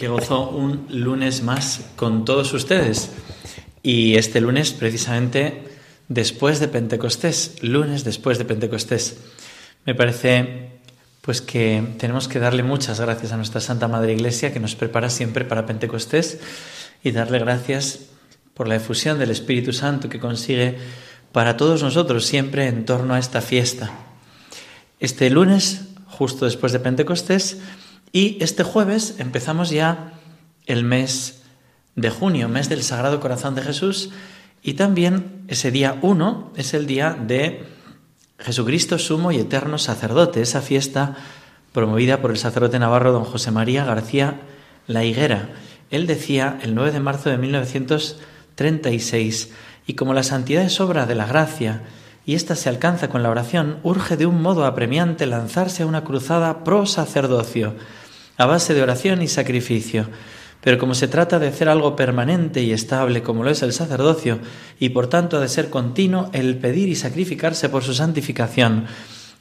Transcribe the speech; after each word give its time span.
que 0.00 0.08
gozó 0.08 0.48
un 0.48 0.86
lunes 0.88 1.42
más 1.42 1.82
con 1.94 2.24
todos 2.24 2.54
ustedes. 2.54 3.10
Y 3.82 4.14
este 4.14 4.40
lunes, 4.40 4.72
precisamente 4.72 5.62
después 6.08 6.58
de 6.58 6.68
Pentecostés, 6.68 7.62
lunes 7.62 8.02
después 8.02 8.38
de 8.38 8.46
Pentecostés. 8.46 9.18
Me 9.84 9.94
parece 9.94 10.70
pues 11.20 11.42
que 11.42 11.84
tenemos 11.98 12.28
que 12.28 12.38
darle 12.38 12.62
muchas 12.62 12.98
gracias 12.98 13.32
a 13.32 13.36
nuestra 13.36 13.60
Santa 13.60 13.88
Madre 13.88 14.14
Iglesia 14.14 14.54
que 14.54 14.58
nos 14.58 14.74
prepara 14.74 15.10
siempre 15.10 15.44
para 15.44 15.66
Pentecostés 15.66 16.40
y 17.04 17.10
darle 17.10 17.38
gracias 17.38 18.00
por 18.54 18.68
la 18.68 18.76
efusión 18.76 19.18
del 19.18 19.30
Espíritu 19.30 19.74
Santo 19.74 20.08
que 20.08 20.18
consigue 20.18 20.78
para 21.30 21.58
todos 21.58 21.82
nosotros 21.82 22.24
siempre 22.24 22.68
en 22.68 22.86
torno 22.86 23.12
a 23.12 23.18
esta 23.18 23.42
fiesta. 23.42 23.90
Este 24.98 25.28
lunes, 25.28 25.82
justo 26.06 26.46
después 26.46 26.72
de 26.72 26.80
Pentecostés, 26.80 27.58
y 28.12 28.38
este 28.40 28.64
jueves 28.64 29.16
empezamos 29.18 29.70
ya 29.70 30.14
el 30.66 30.84
mes 30.84 31.42
de 31.96 32.10
junio, 32.10 32.48
mes 32.48 32.68
del 32.68 32.82
Sagrado 32.82 33.20
Corazón 33.20 33.54
de 33.54 33.62
Jesús, 33.62 34.10
y 34.62 34.74
también 34.74 35.44
ese 35.48 35.70
día 35.70 35.98
1 36.02 36.52
es 36.56 36.74
el 36.74 36.86
día 36.86 37.14
de 37.14 37.64
Jesucristo 38.38 38.98
Sumo 38.98 39.32
y 39.32 39.38
Eterno 39.38 39.78
Sacerdote, 39.78 40.42
esa 40.42 40.60
fiesta 40.60 41.16
promovida 41.72 42.20
por 42.20 42.30
el 42.30 42.36
sacerdote 42.36 42.78
navarro 42.78 43.12
don 43.12 43.24
José 43.24 43.50
María 43.50 43.84
García 43.84 44.42
La 44.86 45.04
Higuera. 45.04 45.48
Él 45.90 46.06
decía 46.06 46.58
el 46.62 46.74
9 46.74 46.92
de 46.92 47.00
marzo 47.00 47.30
de 47.30 47.38
1936, 47.38 49.50
y 49.86 49.94
como 49.94 50.12
la 50.14 50.22
santidad 50.22 50.62
es 50.62 50.80
obra 50.80 51.06
de 51.06 51.14
la 51.14 51.26
gracia, 51.26 51.82
y 52.26 52.34
ésta 52.34 52.54
se 52.54 52.68
alcanza 52.68 53.08
con 53.08 53.22
la 53.22 53.30
oración, 53.30 53.78
urge 53.82 54.16
de 54.16 54.26
un 54.26 54.42
modo 54.42 54.66
apremiante 54.66 55.26
lanzarse 55.26 55.82
a 55.82 55.86
una 55.86 56.04
cruzada 56.04 56.64
pro 56.64 56.86
sacerdocio, 56.86 57.74
a 58.40 58.46
base 58.46 58.72
de 58.72 58.82
oración 58.82 59.20
y 59.20 59.28
sacrificio. 59.28 60.08
Pero 60.62 60.78
como 60.78 60.94
se 60.94 61.08
trata 61.08 61.38
de 61.38 61.48
hacer 61.48 61.68
algo 61.68 61.94
permanente 61.94 62.62
y 62.62 62.72
estable 62.72 63.22
como 63.22 63.44
lo 63.44 63.50
es 63.50 63.60
el 63.60 63.74
sacerdocio, 63.74 64.38
y 64.78 64.88
por 64.88 65.08
tanto 65.08 65.40
de 65.40 65.48
ser 65.48 65.68
continuo 65.68 66.30
el 66.32 66.56
pedir 66.56 66.88
y 66.88 66.94
sacrificarse 66.94 67.68
por 67.68 67.84
su 67.84 67.92
santificación, 67.92 68.86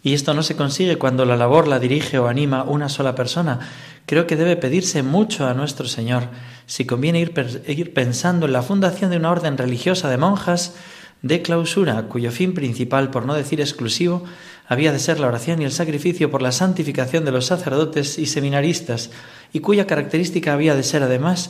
y 0.04 0.14
esto 0.14 0.34
no 0.34 0.44
se 0.44 0.58
consigue 0.58 0.98
cuando 0.98 1.24
la 1.24 1.38
labor 1.38 1.70
la 1.70 1.80
dirige 1.80 2.20
o 2.20 2.28
anima 2.28 2.64
una 2.64 2.90
sola 2.90 3.16
persona, 3.16 3.60
creo 4.06 4.28
que 4.28 4.36
debe 4.36 4.58
pedirse 4.58 5.02
mucho 5.02 5.48
a 5.48 5.54
nuestro 5.54 5.88
Señor, 5.88 6.28
si 6.66 6.84
conviene 6.84 7.22
ir, 7.22 7.64
ir 7.68 7.94
pensando 7.94 8.48
en 8.48 8.54
la 8.54 8.64
fundación 8.64 9.12
de 9.12 9.18
una 9.18 9.32
orden 9.32 9.58
religiosa 9.58 10.10
de 10.10 10.18
monjas 10.18 10.76
de 11.22 11.42
clausura, 11.42 12.04
cuyo 12.04 12.32
fin 12.32 12.54
principal, 12.54 13.12
por 13.12 13.26
no 13.26 13.34
decir 13.34 13.62
exclusivo, 13.62 14.26
había 14.70 14.92
de 14.92 15.00
ser 15.00 15.20
la 15.20 15.28
oración 15.28 15.62
y 15.62 15.66
el 15.66 15.72
sacrificio 15.72 16.30
por 16.30 16.44
la 16.44 16.52
santificación 16.52 17.26
de 17.26 17.32
los 17.32 17.48
sacerdotes 17.48 18.20
y 18.20 18.28
seminaristas, 18.28 19.10
y 19.52 19.62
cuya 19.62 19.88
característica 19.88 20.54
había 20.54 20.76
de 20.76 20.84
ser 20.84 21.02
además 21.02 21.50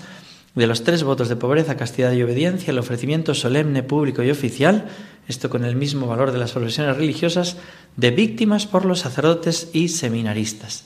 de 0.56 0.68
los 0.68 0.86
tres 0.86 1.04
votos 1.04 1.28
de 1.28 1.36
pobreza, 1.36 1.76
castidad 1.76 2.14
y 2.14 2.24
obediencia, 2.24 2.72
el 2.72 2.80
ofrecimiento 2.80 3.36
solemne, 3.36 3.84
público 3.84 4.24
y 4.24 4.32
oficial, 4.32 4.88
esto 5.28 5.50
con 5.50 5.66
el 5.66 5.76
mismo 5.76 6.08
valor 6.08 6.32
de 6.32 6.40
las 6.40 6.54
profesiones 6.54 6.96
religiosas, 6.96 7.58
de 7.98 8.12
víctimas 8.12 8.66
por 8.66 8.86
los 8.86 9.00
sacerdotes 9.00 9.70
y 9.74 9.90
seminaristas. 9.90 10.86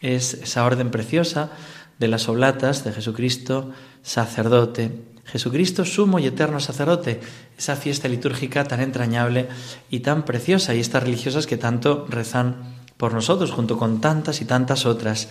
Es 0.00 0.32
esa 0.32 0.64
orden 0.64 0.90
preciosa 0.90 1.50
de 1.98 2.08
las 2.08 2.26
oblatas 2.30 2.84
de 2.84 2.92
Jesucristo, 2.92 3.70
sacerdote, 4.02 4.92
Jesucristo 5.26 5.84
sumo 5.84 6.18
y 6.18 6.26
eterno 6.26 6.60
sacerdote, 6.60 7.20
esa 7.58 7.76
fiesta 7.76 8.08
litúrgica 8.08 8.64
tan 8.64 8.80
entrañable 8.80 9.48
y 9.90 10.00
tan 10.00 10.24
preciosa, 10.24 10.74
y 10.74 10.80
estas 10.80 11.02
religiosas 11.02 11.46
que 11.46 11.56
tanto 11.56 12.06
rezan 12.08 12.76
por 12.96 13.12
nosotros, 13.12 13.50
junto 13.50 13.76
con 13.76 14.00
tantas 14.00 14.40
y 14.40 14.44
tantas 14.44 14.86
otras. 14.86 15.28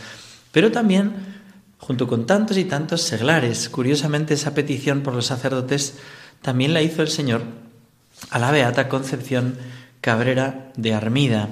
Pero 0.52 0.72
también, 0.72 1.14
junto 1.78 2.08
con 2.08 2.26
tantos 2.26 2.58
y 2.58 2.66
tantos 2.66 3.02
seglares, 3.02 3.70
curiosamente 3.70 4.34
esa 4.34 4.54
petición 4.54 5.02
por 5.02 5.14
los 5.14 5.28
sacerdotes 5.28 5.96
también 6.42 6.74
la 6.74 6.82
hizo 6.82 7.02
el 7.02 7.10
Señor 7.10 7.44
a 8.30 8.40
la 8.40 8.52
Beata 8.52 8.90
Concepción 8.90 9.58
Cabrera 10.02 10.72
de 10.76 10.94
Armida. 10.94 11.50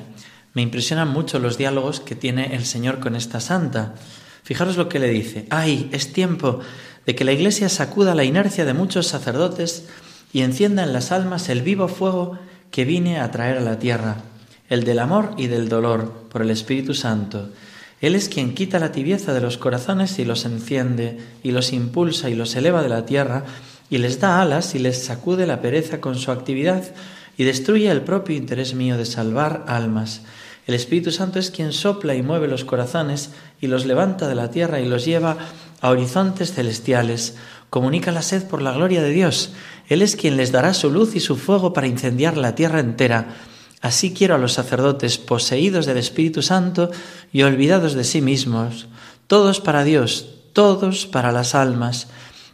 Me 0.53 0.61
impresionan 0.61 1.07
mucho 1.07 1.39
los 1.39 1.57
diálogos 1.57 1.99
que 1.99 2.15
tiene 2.15 2.55
el 2.55 2.65
Señor 2.65 2.99
con 2.99 3.15
esta 3.15 3.39
santa. 3.39 3.95
Fijaros 4.43 4.77
lo 4.77 4.89
que 4.89 4.99
le 4.99 5.09
dice. 5.09 5.47
¡Ay, 5.49 5.89
es 5.91 6.13
tiempo 6.13 6.59
de 7.05 7.15
que 7.15 7.23
la 7.23 7.33
Iglesia 7.33 7.69
sacuda 7.69 8.15
la 8.15 8.23
inercia 8.23 8.65
de 8.65 8.73
muchos 8.73 9.07
sacerdotes 9.07 9.85
y 10.31 10.41
encienda 10.41 10.83
en 10.83 10.93
las 10.93 11.11
almas 11.11 11.49
el 11.49 11.61
vivo 11.61 11.87
fuego 11.87 12.37
que 12.71 12.85
vine 12.85 13.19
a 13.19 13.31
traer 13.31 13.57
a 13.57 13.61
la 13.61 13.79
tierra, 13.79 14.17
el 14.69 14.83
del 14.83 14.99
amor 14.99 15.35
y 15.37 15.47
del 15.47 15.69
dolor 15.69 16.25
por 16.29 16.41
el 16.41 16.49
Espíritu 16.49 16.93
Santo. 16.93 17.49
Él 18.01 18.15
es 18.15 18.27
quien 18.27 18.55
quita 18.55 18.79
la 18.79 18.91
tibieza 18.91 19.33
de 19.33 19.41
los 19.41 19.57
corazones 19.57 20.19
y 20.19 20.25
los 20.25 20.43
enciende, 20.45 21.19
y 21.43 21.51
los 21.51 21.71
impulsa 21.71 22.29
y 22.29 22.35
los 22.35 22.55
eleva 22.55 22.81
de 22.81 22.89
la 22.89 23.05
tierra, 23.05 23.45
y 23.89 23.99
les 23.99 24.19
da 24.19 24.41
alas 24.41 24.75
y 24.75 24.79
les 24.79 25.03
sacude 25.03 25.47
la 25.47 25.61
pereza 25.61 26.01
con 26.01 26.17
su 26.17 26.31
actividad, 26.31 26.83
y 27.37 27.43
destruye 27.43 27.89
el 27.89 28.01
propio 28.01 28.35
interés 28.35 28.73
mío 28.73 28.97
de 28.97 29.05
salvar 29.05 29.63
almas. 29.67 30.21
El 30.65 30.75
Espíritu 30.75 31.11
Santo 31.11 31.39
es 31.39 31.51
quien 31.51 31.73
sopla 31.73 32.15
y 32.15 32.21
mueve 32.21 32.47
los 32.47 32.63
corazones 32.63 33.31
y 33.59 33.67
los 33.67 33.85
levanta 33.85 34.27
de 34.27 34.35
la 34.35 34.49
tierra 34.49 34.79
y 34.79 34.87
los 34.87 35.05
lleva 35.05 35.37
a 35.83 35.89
horizontes 35.89 36.53
celestiales, 36.53 37.35
comunica 37.69 38.13
la 38.13 38.21
sed 38.21 38.47
por 38.47 38.61
la 38.61 38.71
gloria 38.71 39.03
de 39.03 39.09
Dios. 39.09 39.51
Él 39.89 40.01
es 40.01 40.15
quien 40.15 40.37
les 40.37 40.53
dará 40.53 40.73
su 40.73 40.89
luz 40.89 41.13
y 41.13 41.19
su 41.19 41.35
fuego 41.35 41.73
para 41.73 41.87
incendiar 41.87 42.37
la 42.37 42.55
tierra 42.55 42.79
entera. 42.79 43.35
Así 43.81 44.13
quiero 44.13 44.33
a 44.33 44.37
los 44.37 44.53
sacerdotes 44.53 45.17
poseídos 45.17 45.85
del 45.85 45.97
Espíritu 45.97 46.41
Santo 46.41 46.89
y 47.33 47.43
olvidados 47.43 47.95
de 47.95 48.05
sí 48.05 48.21
mismos, 48.21 48.87
todos 49.27 49.59
para 49.59 49.83
Dios, 49.83 50.29
todos 50.53 51.05
para 51.05 51.33
las 51.33 51.53
almas, 51.53 52.07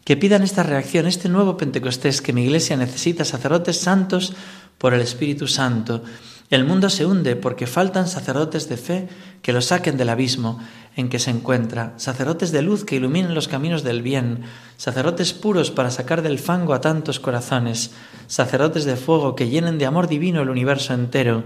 que 0.06 0.17
pidan 0.17 0.41
esta 0.41 0.63
reacción, 0.63 1.06
este 1.06 1.29
nuevo 1.29 1.56
Pentecostés 1.56 2.23
que 2.23 2.34
mi 2.34 2.46
iglesia 2.46 2.78
necesita 2.78 3.25
sacerdotes 3.25 3.79
santos 3.79 4.34
por 4.79 4.96
el 4.96 5.01
Espíritu 5.01 5.47
Santo. 5.47 6.01
El 6.50 6.66
mundo 6.66 6.90
se 6.90 7.06
hunde 7.06 7.35
porque 7.35 7.67
faltan 7.67 8.07
sacerdotes 8.07 8.67
de 8.69 8.78
fe 8.78 9.07
que 9.44 9.53
lo 9.53 9.61
saquen 9.61 9.97
del 9.97 10.09
abismo 10.09 10.59
en 11.00 11.10
que 11.10 11.20
se 11.20 11.32
encuentra, 11.32 11.94
sacerdotes 11.98 12.52
de 12.52 12.62
luz 12.62 12.84
que 12.84 12.98
iluminen 12.98 13.34
los 13.34 13.48
caminos 13.48 13.84
del 13.84 14.02
bien, 14.02 14.42
sacerdotes 14.78 15.34
puros 15.34 15.72
para 15.72 15.92
sacar 15.92 16.22
del 16.22 16.40
fango 16.40 16.74
a 16.74 16.82
tantos 16.82 17.20
corazones, 17.20 17.92
sacerdotes 18.28 18.86
de 18.86 18.96
fuego 18.96 19.36
que 19.36 19.50
llenen 19.50 19.78
de 19.78 19.86
amor 19.86 20.08
divino 20.08 20.42
el 20.42 20.50
universo 20.50 20.94
entero, 20.94 21.44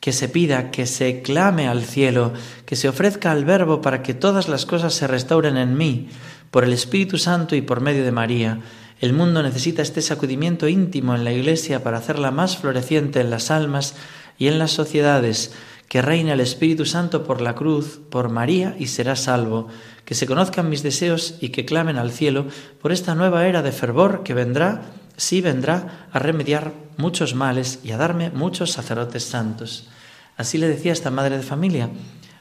que 0.00 0.12
se 0.12 0.28
pida, 0.28 0.70
que 0.70 0.86
se 0.86 1.22
clame 1.22 1.66
al 1.66 1.82
cielo, 1.82 2.32
que 2.66 2.76
se 2.76 2.88
ofrezca 2.88 3.32
al 3.32 3.44
Verbo 3.44 3.80
para 3.80 4.02
que 4.02 4.14
todas 4.14 4.48
las 4.48 4.66
cosas 4.66 4.94
se 4.94 5.06
restauren 5.06 5.56
en 5.56 5.76
mí, 5.76 6.08
por 6.50 6.62
el 6.62 6.72
Espíritu 6.72 7.18
Santo 7.18 7.56
y 7.56 7.62
por 7.62 7.80
medio 7.80 8.04
de 8.04 8.12
María. 8.12 8.60
El 9.00 9.12
mundo 9.12 9.42
necesita 9.42 9.82
este 9.82 10.02
sacudimiento 10.02 10.68
íntimo 10.68 11.14
en 11.14 11.24
la 11.24 11.32
Iglesia 11.32 11.82
para 11.82 11.98
hacerla 11.98 12.30
más 12.30 12.58
floreciente 12.58 13.20
en 13.20 13.30
las 13.30 13.50
almas 13.50 13.96
y 14.38 14.46
en 14.46 14.58
las 14.58 14.70
sociedades, 14.70 15.52
que 15.88 16.02
reine 16.02 16.32
el 16.32 16.40
Espíritu 16.40 16.84
Santo 16.84 17.24
por 17.24 17.40
la 17.40 17.54
cruz, 17.54 18.00
por 18.10 18.28
María, 18.28 18.76
y 18.78 18.86
será 18.86 19.16
salvo, 19.16 19.68
que 20.04 20.14
se 20.14 20.26
conozcan 20.26 20.68
mis 20.68 20.82
deseos 20.82 21.36
y 21.40 21.50
que 21.50 21.64
clamen 21.64 21.96
al 21.96 22.10
cielo 22.10 22.46
por 22.80 22.92
esta 22.92 23.14
nueva 23.14 23.46
era 23.46 23.62
de 23.62 23.72
fervor 23.72 24.22
que 24.22 24.34
vendrá, 24.34 24.92
sí 25.16 25.40
vendrá, 25.40 26.08
a 26.12 26.18
remediar 26.18 26.72
muchos 26.96 27.34
males 27.34 27.80
y 27.84 27.92
a 27.92 27.96
darme 27.96 28.30
muchos 28.30 28.72
sacerdotes 28.72 29.24
santos. 29.24 29.88
Así 30.36 30.58
le 30.58 30.68
decía 30.68 30.92
esta 30.92 31.10
madre 31.10 31.36
de 31.36 31.42
familia, 31.42 31.90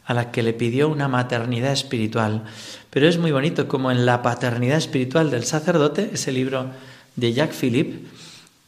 a 0.06 0.14
la 0.14 0.32
que 0.32 0.44
le 0.44 0.54
pidió 0.54 0.90
una 0.90 1.08
maternidad 1.08 1.72
espiritual. 1.72 2.44
Pero 2.90 3.08
es 3.08 3.18
muy 3.18 3.32
bonito 3.32 3.68
como 3.68 3.92
en 3.92 4.06
la 4.06 4.22
paternidad 4.22 4.78
espiritual 4.78 5.32
del 5.32 5.46
sacerdote, 5.46 6.12
ese 6.14 6.32
libro 6.32 6.72
de 7.16 7.34
Jacques 7.34 7.58
Philippe, 7.58 8.08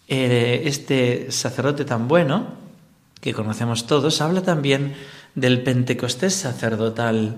eh, 0.07 0.63
este 0.66 1.31
sacerdote 1.31 1.83
tan 1.83 2.07
bueno, 2.07 2.64
que 3.21 3.33
conocemos 3.33 3.88
todos, 3.88 4.21
habla 4.21 4.41
también 4.41 4.95
del 5.35 5.63
Pentecostés 5.63 6.33
sacerdotal. 6.33 7.35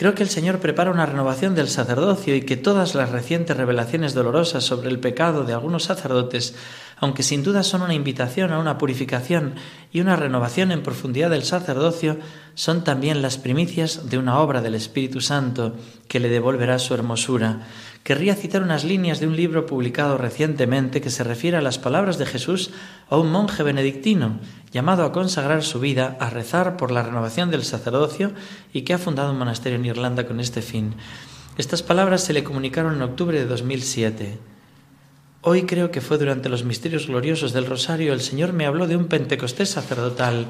Creo 0.00 0.14
que 0.14 0.22
el 0.22 0.30
Señor 0.30 0.60
prepara 0.60 0.90
una 0.90 1.04
renovación 1.04 1.54
del 1.54 1.68
sacerdocio 1.68 2.34
y 2.34 2.40
que 2.40 2.56
todas 2.56 2.94
las 2.94 3.10
recientes 3.10 3.56
revelaciones 3.56 4.14
dolorosas 4.14 4.64
sobre 4.64 4.88
el 4.88 4.98
pecado 4.98 5.44
de 5.44 5.52
algunos 5.52 5.84
sacerdotes 5.84 6.54
aunque 7.00 7.22
sin 7.22 7.42
duda 7.42 7.62
son 7.62 7.80
una 7.82 7.94
invitación 7.94 8.52
a 8.52 8.58
una 8.58 8.76
purificación 8.76 9.54
y 9.90 10.00
una 10.00 10.16
renovación 10.16 10.70
en 10.70 10.82
profundidad 10.82 11.30
del 11.30 11.42
sacerdocio, 11.42 12.18
son 12.54 12.84
también 12.84 13.22
las 13.22 13.38
primicias 13.38 14.10
de 14.10 14.18
una 14.18 14.38
obra 14.38 14.60
del 14.60 14.74
Espíritu 14.74 15.22
Santo 15.22 15.74
que 16.08 16.20
le 16.20 16.28
devolverá 16.28 16.78
su 16.78 16.92
hermosura. 16.92 17.66
Querría 18.02 18.34
citar 18.34 18.62
unas 18.62 18.84
líneas 18.84 19.18
de 19.18 19.26
un 19.26 19.36
libro 19.36 19.64
publicado 19.64 20.18
recientemente 20.18 21.00
que 21.00 21.10
se 21.10 21.24
refiere 21.24 21.56
a 21.56 21.62
las 21.62 21.78
palabras 21.78 22.18
de 22.18 22.26
Jesús 22.26 22.70
a 23.08 23.16
un 23.16 23.32
monje 23.32 23.62
benedictino 23.62 24.38
llamado 24.70 25.04
a 25.04 25.12
consagrar 25.12 25.62
su 25.62 25.80
vida 25.80 26.18
a 26.20 26.28
rezar 26.28 26.76
por 26.76 26.90
la 26.90 27.02
renovación 27.02 27.50
del 27.50 27.64
sacerdocio 27.64 28.32
y 28.74 28.82
que 28.82 28.92
ha 28.92 28.98
fundado 28.98 29.32
un 29.32 29.38
monasterio 29.38 29.78
en 29.78 29.86
Irlanda 29.86 30.26
con 30.26 30.38
este 30.38 30.60
fin. 30.60 30.94
Estas 31.56 31.82
palabras 31.82 32.22
se 32.22 32.34
le 32.34 32.44
comunicaron 32.44 32.94
en 32.94 33.02
octubre 33.02 33.38
de 33.38 33.46
2007. 33.46 34.49
Hoy 35.42 35.62
creo 35.62 35.90
que 35.90 36.02
fue 36.02 36.18
durante 36.18 36.50
los 36.50 36.64
misterios 36.64 37.06
gloriosos 37.06 37.54
del 37.54 37.64
Rosario 37.64 38.12
el 38.12 38.20
Señor 38.20 38.52
me 38.52 38.66
habló 38.66 38.86
de 38.86 38.96
un 38.96 39.06
Pentecostés 39.06 39.70
sacerdotal, 39.70 40.46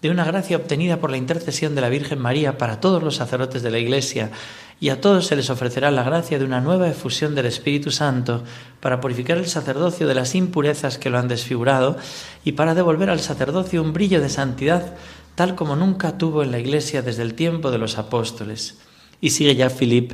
de 0.00 0.10
una 0.10 0.24
gracia 0.24 0.56
obtenida 0.56 0.98
por 0.98 1.10
la 1.10 1.16
intercesión 1.16 1.74
de 1.74 1.80
la 1.80 1.88
Virgen 1.88 2.20
María 2.20 2.56
para 2.56 2.78
todos 2.78 3.02
los 3.02 3.16
sacerdotes 3.16 3.64
de 3.64 3.72
la 3.72 3.80
Iglesia, 3.80 4.30
y 4.78 4.90
a 4.90 5.00
todos 5.00 5.26
se 5.26 5.34
les 5.34 5.50
ofrecerá 5.50 5.90
la 5.90 6.04
gracia 6.04 6.38
de 6.38 6.44
una 6.44 6.60
nueva 6.60 6.88
efusión 6.88 7.34
del 7.34 7.46
Espíritu 7.46 7.90
Santo 7.90 8.44
para 8.78 9.00
purificar 9.00 9.38
el 9.38 9.48
sacerdocio 9.48 10.06
de 10.06 10.14
las 10.14 10.36
impurezas 10.36 10.98
que 10.98 11.10
lo 11.10 11.18
han 11.18 11.26
desfigurado 11.26 11.96
y 12.44 12.52
para 12.52 12.76
devolver 12.76 13.10
al 13.10 13.18
sacerdocio 13.18 13.82
un 13.82 13.92
brillo 13.92 14.20
de 14.20 14.28
santidad 14.28 14.94
tal 15.34 15.56
como 15.56 15.74
nunca 15.74 16.16
tuvo 16.16 16.44
en 16.44 16.52
la 16.52 16.60
Iglesia 16.60 17.02
desde 17.02 17.22
el 17.22 17.34
tiempo 17.34 17.72
de 17.72 17.78
los 17.78 17.98
apóstoles. 17.98 18.78
Y 19.20 19.30
sigue 19.30 19.56
ya 19.56 19.68
Philip. 19.68 20.12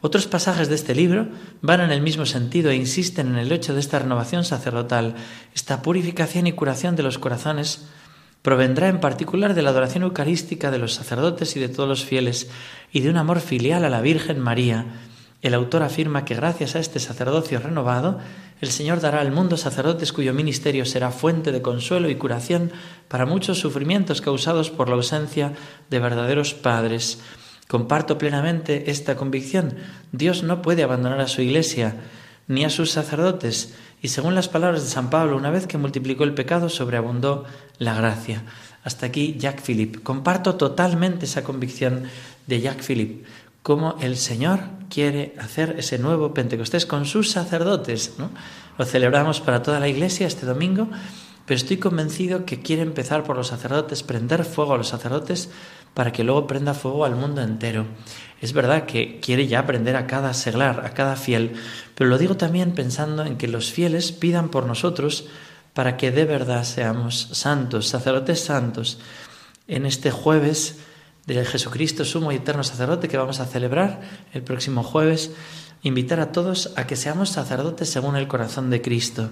Otros 0.00 0.26
pasajes 0.26 0.68
de 0.68 0.74
este 0.74 0.94
libro 0.94 1.28
van 1.62 1.80
en 1.80 1.90
el 1.90 2.02
mismo 2.02 2.26
sentido 2.26 2.70
e 2.70 2.76
insisten 2.76 3.28
en 3.28 3.36
el 3.36 3.52
hecho 3.52 3.74
de 3.74 3.80
esta 3.80 3.98
renovación 3.98 4.44
sacerdotal, 4.44 5.14
esta 5.54 5.82
purificación 5.82 6.46
y 6.46 6.52
curación 6.52 6.96
de 6.96 7.02
los 7.02 7.18
corazones 7.18 7.86
provendrá 8.42 8.88
en 8.88 9.00
particular 9.00 9.54
de 9.54 9.62
la 9.62 9.70
adoración 9.70 10.04
eucarística 10.04 10.70
de 10.70 10.78
los 10.78 10.94
sacerdotes 10.94 11.56
y 11.56 11.60
de 11.60 11.68
todos 11.68 11.88
los 11.88 12.04
fieles 12.04 12.48
y 12.92 13.00
de 13.00 13.10
un 13.10 13.16
amor 13.16 13.40
filial 13.40 13.84
a 13.84 13.90
la 13.90 14.00
Virgen 14.00 14.38
María. 14.38 14.86
El 15.42 15.52
autor 15.52 15.82
afirma 15.82 16.24
que 16.24 16.34
gracias 16.34 16.76
a 16.76 16.78
este 16.78 17.00
sacerdocio 17.00 17.58
renovado, 17.58 18.20
el 18.60 18.70
Señor 18.70 19.00
dará 19.00 19.20
al 19.20 19.32
mundo 19.32 19.56
sacerdotes 19.56 20.12
cuyo 20.12 20.32
ministerio 20.32 20.86
será 20.86 21.10
fuente 21.10 21.52
de 21.52 21.60
consuelo 21.60 22.08
y 22.08 22.14
curación 22.14 22.70
para 23.08 23.26
muchos 23.26 23.58
sufrimientos 23.58 24.20
causados 24.20 24.70
por 24.70 24.88
la 24.88 24.94
ausencia 24.94 25.52
de 25.90 25.98
verdaderos 25.98 26.54
padres. 26.54 27.20
Comparto 27.68 28.18
plenamente 28.18 28.90
esta 28.90 29.16
convicción. 29.16 29.74
Dios 30.12 30.42
no 30.42 30.62
puede 30.62 30.82
abandonar 30.82 31.20
a 31.20 31.28
su 31.28 31.42
iglesia 31.42 31.96
ni 32.48 32.64
a 32.64 32.70
sus 32.70 32.92
sacerdotes, 32.92 33.74
y 34.00 34.08
según 34.08 34.34
las 34.34 34.48
palabras 34.48 34.84
de 34.84 34.88
San 34.88 35.10
Pablo, 35.10 35.36
una 35.36 35.50
vez 35.50 35.66
que 35.66 35.78
multiplicó 35.78 36.22
el 36.22 36.34
pecado, 36.34 36.68
sobreabundó 36.68 37.44
la 37.78 37.94
gracia. 37.94 38.44
Hasta 38.84 39.06
aquí 39.06 39.34
Jack 39.36 39.62
Philip. 39.62 40.02
Comparto 40.02 40.54
totalmente 40.54 41.24
esa 41.24 41.42
convicción 41.42 42.04
de 42.46 42.60
Jack 42.60 42.84
Philip, 42.86 43.24
cómo 43.64 43.96
el 44.00 44.16
Señor 44.16 44.60
quiere 44.90 45.34
hacer 45.40 45.74
ese 45.78 45.98
nuevo 45.98 46.34
Pentecostés 46.34 46.86
con 46.86 47.04
sus 47.04 47.32
sacerdotes. 47.32 48.14
Lo 48.78 48.84
celebramos 48.84 49.40
para 49.40 49.62
toda 49.62 49.80
la 49.80 49.88
iglesia 49.88 50.28
este 50.28 50.46
domingo, 50.46 50.88
pero 51.46 51.56
estoy 51.56 51.76
convencido 51.78 52.44
que 52.44 52.60
quiere 52.60 52.82
empezar 52.82 53.22
por 53.22 53.36
los 53.36 53.46
sacerdotes, 53.46 54.02
prender 54.02 54.44
fuego 54.44 54.74
a 54.74 54.76
los 54.76 54.88
sacerdotes 54.88 55.48
para 55.94 56.12
que 56.12 56.24
luego 56.24 56.46
prenda 56.46 56.74
fuego 56.74 57.04
al 57.04 57.14
mundo 57.14 57.40
entero. 57.40 57.86
Es 58.40 58.52
verdad 58.52 58.84
que 58.84 59.20
quiere 59.20 59.46
ya 59.46 59.60
aprender 59.60 59.96
a 59.96 60.06
cada 60.06 60.34
seglar, 60.34 60.84
a 60.84 60.90
cada 60.90 61.16
fiel, 61.16 61.52
pero 61.94 62.10
lo 62.10 62.18
digo 62.18 62.36
también 62.36 62.72
pensando 62.72 63.24
en 63.24 63.38
que 63.38 63.48
los 63.48 63.72
fieles 63.72 64.12
pidan 64.12 64.50
por 64.50 64.66
nosotros 64.66 65.26
para 65.72 65.96
que 65.96 66.10
de 66.10 66.24
verdad 66.24 66.64
seamos 66.64 67.28
santos, 67.32 67.88
sacerdotes 67.88 68.40
santos, 68.40 68.98
en 69.68 69.86
este 69.86 70.10
jueves 70.10 70.78
de 71.26 71.44
Jesucristo, 71.44 72.04
sumo 72.04 72.32
y 72.32 72.36
eterno 72.36 72.64
sacerdote 72.64 73.08
que 73.08 73.18
vamos 73.18 73.40
a 73.40 73.46
celebrar 73.46 74.00
el 74.32 74.42
próximo 74.42 74.82
jueves, 74.82 75.32
invitar 75.82 76.20
a 76.20 76.32
todos 76.32 76.72
a 76.76 76.86
que 76.86 76.96
seamos 76.96 77.30
sacerdotes 77.30 77.88
según 77.88 78.16
el 78.16 78.28
corazón 78.28 78.70
de 78.70 78.82
Cristo. 78.82 79.30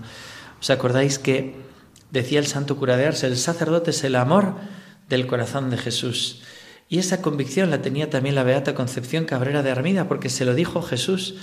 ¿Os 0.60 0.70
acordáis 0.70 1.18
que 1.18 1.73
decía 2.14 2.38
el 2.38 2.46
santo 2.46 2.76
cura 2.76 2.96
de 2.96 3.06
Ars, 3.06 3.24
el 3.24 3.36
sacerdote 3.36 3.90
es 3.90 4.04
el 4.04 4.14
amor 4.16 4.54
del 5.08 5.26
corazón 5.26 5.68
de 5.68 5.76
Jesús? 5.76 6.42
Y 6.88 6.98
esa 6.98 7.20
convicción 7.20 7.70
la 7.70 7.82
tenía 7.82 8.08
también 8.08 8.36
la 8.36 8.44
Beata 8.44 8.74
Concepción 8.74 9.24
Cabrera 9.24 9.62
de 9.62 9.70
Armida, 9.70 10.06
porque 10.06 10.30
se 10.30 10.44
lo 10.44 10.54
dijo 10.54 10.80
Jesús. 10.80 11.34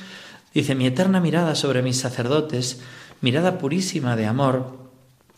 Dice, 0.53 0.73
mi 0.75 0.87
eterna 0.87 1.19
mirada 1.19 1.55
sobre 1.55 1.81
mis 1.81 1.97
sacerdotes, 1.97 2.79
mirada 3.19 3.57
purísima 3.57 4.15
de 4.15 4.25
amor, 4.27 4.89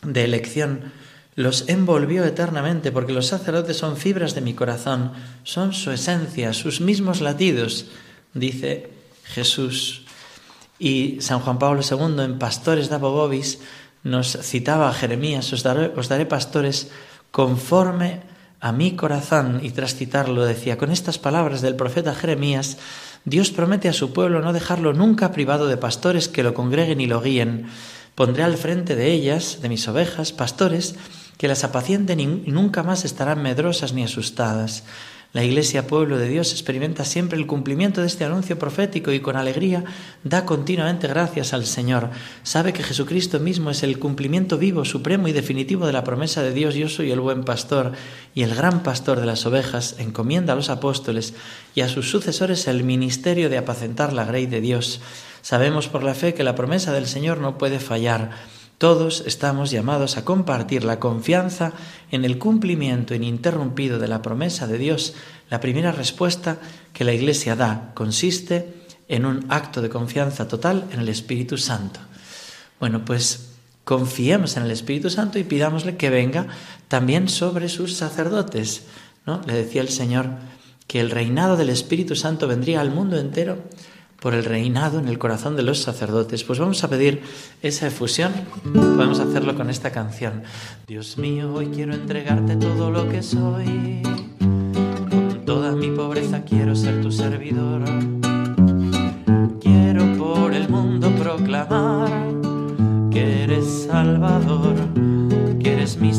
de 0.03 0.23
elección, 0.23 0.91
los 1.35 1.67
envolvió 1.67 2.23
eternamente, 2.25 2.91
porque 2.91 3.13
los 3.13 3.27
sacerdotes 3.27 3.77
son 3.77 3.97
fibras 3.97 4.35
de 4.35 4.41
mi 4.41 4.53
corazón, 4.53 5.13
son 5.43 5.73
su 5.73 5.91
esencia, 5.91 6.53
sus 6.53 6.79
mismos 6.79 7.21
latidos, 7.21 7.87
dice 8.35 8.91
Jesús. 9.23 10.05
Y 10.77 11.17
San 11.21 11.39
Juan 11.39 11.57
Pablo 11.57 11.81
II 11.81 12.23
en 12.23 12.37
Pastores 12.37 12.89
da 12.89 12.97
Bobobis 12.97 13.59
nos 14.03 14.37
citaba 14.41 14.93
Jeremías, 14.93 15.51
os 15.53 15.63
daré 15.63 16.25
pastores 16.25 16.91
conforme 17.31 18.21
a 18.59 18.71
mi 18.71 18.95
corazón, 18.95 19.59
y 19.61 19.71
tras 19.71 19.95
citarlo 19.95 20.45
decía, 20.45 20.77
con 20.77 20.91
estas 20.91 21.19
palabras 21.19 21.61
del 21.61 21.75
profeta 21.75 22.15
Jeremías, 22.15 22.77
Dios 23.25 23.51
promete 23.51 23.89
a 23.89 23.93
su 23.93 24.13
pueblo 24.13 24.41
no 24.41 24.53
dejarlo 24.53 24.93
nunca 24.93 25.31
privado 25.31 25.67
de 25.67 25.77
pastores 25.77 26.27
que 26.27 26.43
lo 26.43 26.53
congreguen 26.53 27.01
y 27.01 27.07
lo 27.07 27.21
guíen. 27.21 27.67
Pondré 28.15 28.43
al 28.43 28.57
frente 28.57 28.95
de 28.95 29.11
ellas, 29.11 29.59
de 29.61 29.69
mis 29.69 29.87
ovejas, 29.87 30.31
pastores 30.31 30.95
que 31.37 31.47
las 31.47 31.63
apacienten 31.63 32.19
y 32.19 32.51
nunca 32.51 32.83
más 32.83 33.05
estarán 33.05 33.41
medrosas 33.41 33.93
ni 33.93 34.03
asustadas. 34.03 34.83
La 35.33 35.43
Iglesia, 35.43 35.87
pueblo 35.87 36.19
de 36.19 36.29
Dios, 36.29 36.51
experimenta 36.51 37.05
siempre 37.05 37.39
el 37.39 37.47
cumplimiento 37.47 38.01
de 38.01 38.07
este 38.07 38.23
anuncio 38.23 38.59
profético 38.59 39.11
y 39.11 39.19
con 39.19 39.35
alegría 39.35 39.83
da 40.23 40.45
continuamente 40.45 41.07
gracias 41.07 41.53
al 41.53 41.65
Señor. 41.65 42.11
Sabe 42.43 42.71
que 42.71 42.83
Jesucristo 42.83 43.39
mismo 43.39 43.71
es 43.71 43.81
el 43.81 43.97
cumplimiento 43.97 44.59
vivo, 44.59 44.85
supremo 44.85 45.27
y 45.27 45.31
definitivo 45.31 45.87
de 45.87 45.93
la 45.93 46.03
promesa 46.03 46.43
de 46.43 46.53
Dios, 46.53 46.75
yo 46.75 46.87
soy 46.87 47.09
el 47.09 47.19
buen 47.19 47.45
pastor 47.45 47.93
y 48.35 48.43
el 48.43 48.53
gran 48.53 48.83
pastor 48.83 49.19
de 49.19 49.25
las 49.25 49.47
ovejas, 49.47 49.95
encomienda 49.97 50.53
a 50.53 50.55
los 50.55 50.69
apóstoles 50.69 51.33
y 51.73 51.81
a 51.81 51.89
sus 51.89 52.11
sucesores 52.11 52.67
el 52.67 52.83
ministerio 52.83 53.49
de 53.49 53.57
apacentar 53.57 54.13
la 54.13 54.25
grey 54.25 54.45
de 54.45 54.61
Dios. 54.61 55.01
Sabemos 55.41 55.87
por 55.87 56.03
la 56.03 56.13
fe 56.13 56.35
que 56.35 56.43
la 56.43 56.53
promesa 56.53 56.93
del 56.93 57.07
Señor 57.07 57.39
no 57.39 57.57
puede 57.57 57.79
fallar. 57.79 58.29
Todos 58.83 59.23
estamos 59.25 59.71
llamados 59.71 60.17
a 60.17 60.25
compartir 60.25 60.83
la 60.83 60.99
confianza 60.99 61.71
en 62.11 62.25
el 62.25 62.37
cumplimiento 62.37 63.15
ininterrumpido 63.15 63.97
de 63.97 64.09
la 64.09 64.21
promesa 64.21 64.67
de 64.67 64.77
Dios. 64.77 65.13
La 65.49 65.61
primera 65.61 65.93
respuesta 65.93 66.57
que 66.91 67.05
la 67.05 67.13
Iglesia 67.13 67.55
da 67.55 67.93
consiste 67.93 68.83
en 69.07 69.25
un 69.25 69.45
acto 69.47 69.81
de 69.81 69.87
confianza 69.87 70.49
total 70.49 70.83
en 70.91 70.99
el 70.99 71.07
Espíritu 71.07 71.57
Santo. 71.57 72.01
Bueno, 72.81 73.05
pues 73.05 73.53
confiemos 73.85 74.57
en 74.57 74.63
el 74.63 74.71
Espíritu 74.71 75.09
Santo 75.09 75.39
y 75.39 75.45
pidámosle 75.45 75.95
que 75.95 76.09
venga 76.09 76.47
también 76.89 77.29
sobre 77.29 77.69
sus 77.69 77.95
sacerdotes. 77.95 78.83
¿no? 79.25 79.39
Le 79.47 79.53
decía 79.53 79.81
el 79.81 79.87
Señor 79.87 80.27
que 80.87 80.99
el 80.99 81.09
reinado 81.09 81.55
del 81.55 81.69
Espíritu 81.69 82.17
Santo 82.17 82.49
vendría 82.49 82.81
al 82.81 82.91
mundo 82.91 83.17
entero 83.17 83.59
por 84.23 84.33
el 84.33 84.45
reinado 84.45 84.99
en 84.99 85.09
el 85.09 85.19
corazón 85.19 85.57
de 85.57 85.63
los 85.63 85.81
sacerdotes. 85.81 86.45
Pues 86.45 86.57
vamos 86.57 86.81
a 86.85 86.89
pedir 86.89 87.21
esa 87.61 87.87
efusión, 87.87 88.31
podemos 88.73 89.19
hacerlo 89.19 89.53
con 89.53 89.69
esta 89.69 89.91
canción. 89.91 90.43
Dios 90.87 91.17
mío, 91.17 91.53
hoy 91.53 91.67
quiero 91.67 91.93
entregarte 91.93 92.55
todo 92.55 92.89
lo 92.89 93.09
que 93.09 93.21
soy, 93.21 94.01
con 94.39 95.43
toda 95.45 95.73
mi 95.73 95.89
pobreza 95.89 96.45
quiero 96.45 96.73
ser 96.73 97.01
tu 97.01 97.11
servidor. 97.11 97.83
Quiero 99.59 100.17
por 100.17 100.53
el 100.53 100.69
mundo 100.69 101.11
proclamar 101.19 102.09
que 103.11 103.43
eres 103.43 103.87
Salvador, 103.89 104.75
que 105.59 105.73
eres 105.73 105.97
mi 105.97 106.13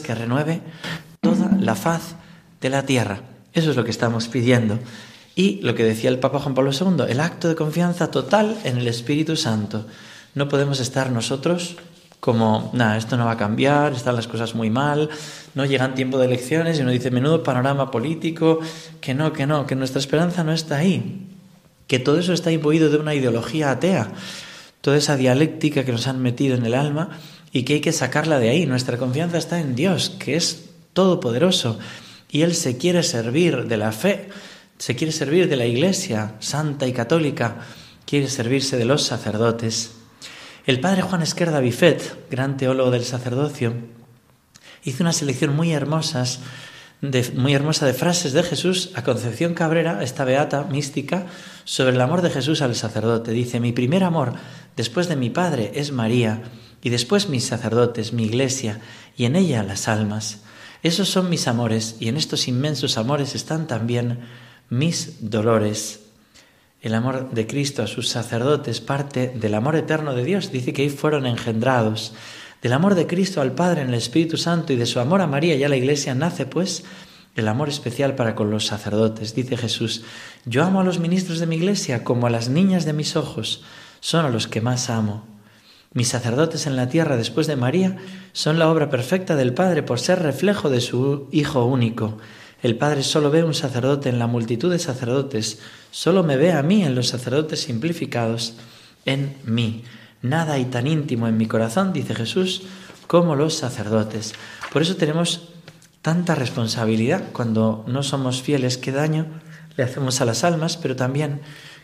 que 0.00 0.14
renueve 0.14 0.60
toda 1.20 1.50
la 1.58 1.74
faz 1.74 2.14
de 2.60 2.70
la 2.70 2.84
tierra. 2.84 3.20
Eso 3.52 3.70
es 3.70 3.76
lo 3.76 3.84
que 3.84 3.90
estamos 3.90 4.28
pidiendo 4.28 4.78
Y 5.34 5.60
lo 5.62 5.74
que 5.74 5.84
decía 5.84 6.10
el 6.10 6.18
Papa 6.18 6.40
Juan 6.40 6.54
Pablo 6.54 6.72
II, 6.72 7.04
el 7.08 7.20
acto 7.20 7.48
de 7.48 7.54
confianza 7.54 8.10
total 8.10 8.58
en 8.64 8.78
el 8.78 8.88
Espíritu 8.88 9.36
Santo. 9.36 9.86
No 10.34 10.48
podemos 10.48 10.80
estar 10.80 11.10
nosotros 11.10 11.76
como, 12.20 12.70
nada, 12.74 12.96
esto 12.96 13.16
no 13.16 13.26
va 13.26 13.32
a 13.32 13.36
cambiar, 13.36 13.92
están 13.92 14.16
las 14.16 14.26
cosas 14.26 14.54
muy 14.54 14.70
mal, 14.70 15.08
no 15.54 15.64
llegan 15.64 15.94
tiempo 15.94 16.18
de 16.18 16.26
elecciones 16.26 16.78
y 16.78 16.82
uno 16.82 16.90
dice, 16.90 17.10
menudo 17.10 17.42
panorama 17.44 17.90
político, 17.90 18.58
que 19.00 19.14
no, 19.14 19.32
que 19.32 19.46
no, 19.46 19.66
que 19.66 19.76
nuestra 19.76 20.00
esperanza 20.00 20.42
no 20.42 20.52
está 20.52 20.78
ahí, 20.78 21.26
que 21.86 22.00
todo 22.00 22.18
eso 22.18 22.32
está 22.32 22.50
imbuido 22.50 22.90
de 22.90 22.96
una 22.96 23.14
ideología 23.14 23.70
atea, 23.70 24.10
toda 24.80 24.96
esa 24.96 25.16
dialéctica 25.16 25.84
que 25.84 25.92
nos 25.92 26.08
han 26.08 26.20
metido 26.20 26.56
en 26.56 26.64
el 26.64 26.74
alma 26.74 27.10
y 27.52 27.62
que 27.62 27.74
hay 27.74 27.80
que 27.80 27.92
sacarla 27.92 28.38
de 28.38 28.50
ahí. 28.50 28.66
Nuestra 28.66 28.98
confianza 28.98 29.38
está 29.38 29.60
en 29.60 29.74
Dios, 29.74 30.10
que 30.18 30.36
es 30.36 30.66
todopoderoso, 30.92 31.78
y 32.30 32.42
Él 32.42 32.54
se 32.54 32.76
quiere 32.76 33.02
servir 33.02 33.66
de 33.66 33.76
la 33.76 33.92
fe, 33.92 34.28
se 34.78 34.96
quiere 34.96 35.12
servir 35.12 35.48
de 35.48 35.56
la 35.56 35.66
Iglesia 35.66 36.34
santa 36.40 36.86
y 36.86 36.92
católica, 36.92 37.56
quiere 38.04 38.28
servirse 38.28 38.76
de 38.76 38.84
los 38.84 39.02
sacerdotes. 39.02 39.92
El 40.66 40.80
padre 40.80 41.02
Juan 41.02 41.22
Esquerda 41.22 41.60
Bifet, 41.60 42.28
gran 42.30 42.56
teólogo 42.56 42.90
del 42.90 43.04
sacerdocio, 43.04 43.72
hizo 44.84 45.02
una 45.02 45.12
selección 45.12 45.56
muy 45.56 45.72
hermosas 45.72 46.40
de, 47.00 47.30
muy 47.36 47.54
hermosa 47.54 47.86
de 47.86 47.94
frases 47.94 48.32
de 48.32 48.42
Jesús 48.42 48.90
a 48.94 49.04
Concepción 49.04 49.54
Cabrera, 49.54 50.02
esta 50.02 50.24
beata 50.24 50.64
mística, 50.64 51.26
sobre 51.64 51.94
el 51.94 52.00
amor 52.00 52.22
de 52.22 52.30
Jesús 52.30 52.60
al 52.60 52.74
sacerdote. 52.74 53.30
Dice, 53.32 53.60
mi 53.60 53.72
primer 53.72 54.04
amor 54.04 54.34
después 54.76 55.08
de 55.08 55.16
mi 55.16 55.30
Padre 55.30 55.72
es 55.74 55.92
María, 55.92 56.42
y 56.82 56.90
después 56.90 57.28
mis 57.28 57.44
sacerdotes, 57.44 58.12
mi 58.12 58.24
iglesia, 58.24 58.80
y 59.16 59.24
en 59.24 59.36
ella 59.36 59.62
las 59.62 59.88
almas. 59.88 60.42
Esos 60.82 61.08
son 61.08 61.28
mis 61.28 61.48
amores, 61.48 61.96
y 62.00 62.08
en 62.08 62.16
estos 62.16 62.48
inmensos 62.48 62.98
amores 62.98 63.34
están 63.34 63.66
también 63.66 64.20
mis 64.70 65.30
dolores. 65.30 66.00
El 66.80 66.94
amor 66.94 67.30
de 67.32 67.46
Cristo 67.48 67.82
a 67.82 67.88
sus 67.88 68.08
sacerdotes 68.08 68.80
parte 68.80 69.28
del 69.28 69.54
amor 69.54 69.74
eterno 69.74 70.14
de 70.14 70.24
Dios. 70.24 70.52
Dice 70.52 70.72
que 70.72 70.82
ahí 70.82 70.90
fueron 70.90 71.26
engendrados. 71.26 72.14
Del 72.62 72.72
amor 72.72 72.94
de 72.94 73.08
Cristo 73.08 73.40
al 73.40 73.52
Padre 73.52 73.82
en 73.82 73.88
el 73.88 73.94
Espíritu 73.94 74.36
Santo 74.36 74.72
y 74.72 74.76
de 74.76 74.86
su 74.86 75.00
amor 75.00 75.20
a 75.20 75.26
María 75.26 75.56
y 75.56 75.64
a 75.64 75.68
la 75.68 75.76
Iglesia 75.76 76.14
nace 76.14 76.46
pues 76.46 76.84
el 77.34 77.48
amor 77.48 77.68
especial 77.68 78.14
para 78.14 78.36
con 78.36 78.50
los 78.50 78.66
sacerdotes. 78.66 79.34
Dice 79.34 79.56
Jesús, 79.56 80.02
yo 80.44 80.64
amo 80.64 80.80
a 80.80 80.84
los 80.84 81.00
ministros 81.00 81.40
de 81.40 81.46
mi 81.46 81.56
Iglesia 81.56 82.04
como 82.04 82.28
a 82.28 82.30
las 82.30 82.48
niñas 82.48 82.84
de 82.84 82.92
mis 82.92 83.16
ojos. 83.16 83.64
Son 84.00 84.24
a 84.24 84.30
los 84.30 84.46
que 84.46 84.60
más 84.60 84.90
amo. 84.90 85.24
Mis 85.92 86.08
sacerdotes 86.08 86.66
en 86.66 86.76
la 86.76 86.88
tierra 86.88 87.16
después 87.16 87.46
de 87.46 87.56
María 87.56 87.96
son 88.32 88.58
la 88.58 88.70
obra 88.70 88.90
perfecta 88.90 89.36
del 89.36 89.54
Padre 89.54 89.82
por 89.82 90.00
ser 90.00 90.22
reflejo 90.22 90.68
de 90.68 90.80
su 90.80 91.28
Hijo 91.32 91.64
único. 91.64 92.18
El 92.62 92.76
Padre 92.76 93.02
solo 93.02 93.30
ve 93.30 93.44
un 93.44 93.54
sacerdote 93.54 94.08
en 94.08 94.18
la 94.18 94.26
multitud 94.26 94.70
de 94.70 94.78
sacerdotes, 94.78 95.60
solo 95.90 96.24
me 96.24 96.36
ve 96.36 96.52
a 96.52 96.62
mí 96.62 96.84
en 96.84 96.94
los 96.94 97.08
sacerdotes 97.08 97.60
simplificados, 97.60 98.54
en 99.06 99.36
mí. 99.44 99.84
Nada 100.22 100.54
hay 100.54 100.64
tan 100.66 100.86
íntimo 100.86 101.28
en 101.28 101.36
mi 101.36 101.46
corazón, 101.46 101.92
dice 101.92 102.14
Jesús, 102.14 102.62
como 103.06 103.36
los 103.36 103.54
sacerdotes. 103.54 104.34
Por 104.72 104.82
eso 104.82 104.96
tenemos 104.96 105.50
tanta 106.02 106.34
responsabilidad 106.34 107.22
cuando 107.32 107.84
no 107.86 108.02
somos 108.02 108.42
fieles, 108.42 108.76
qué 108.76 108.92
daño 108.92 109.26
le 109.76 109.84
hacemos 109.84 110.20
a 110.20 110.24
las 110.24 110.42
almas, 110.42 110.76
pero 110.76 110.96
también 110.96 111.40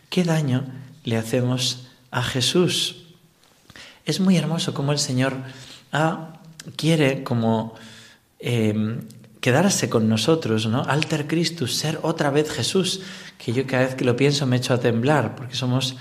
qué 0.09 0.23
daño 0.25 0.65
le 1.05 1.15
hacemos 1.17 1.87
a 2.11 2.21
Jesús. 2.21 3.04
Es 4.05 4.19
muy 4.19 4.37
hermoso 4.37 4.73
como 4.73 4.91
el 4.91 4.99
Señor 4.99 5.33
ah, 5.91 6.39
quiere 6.75 7.23
como 7.23 7.73
eh, 8.39 8.99
quedarse 9.41 9.89
con 9.89 10.07
nosotros, 10.09 10.67
¿no? 10.67 10.83
Alter 10.83 11.27
Christus, 11.27 11.75
ser 11.75 11.99
otra 12.01 12.29
vez 12.29 12.49
Jesús, 12.49 13.01
que 13.37 13.53
yo 13.53 13.67
cada 13.67 13.85
vez 13.85 13.95
que 13.95 14.05
lo 14.05 14.15
pienso 14.15 14.45
me 14.45 14.57
echo 14.57 14.73
a 14.73 14.79
temblar, 14.79 15.35
porque 15.35 15.55
somos 15.55 15.95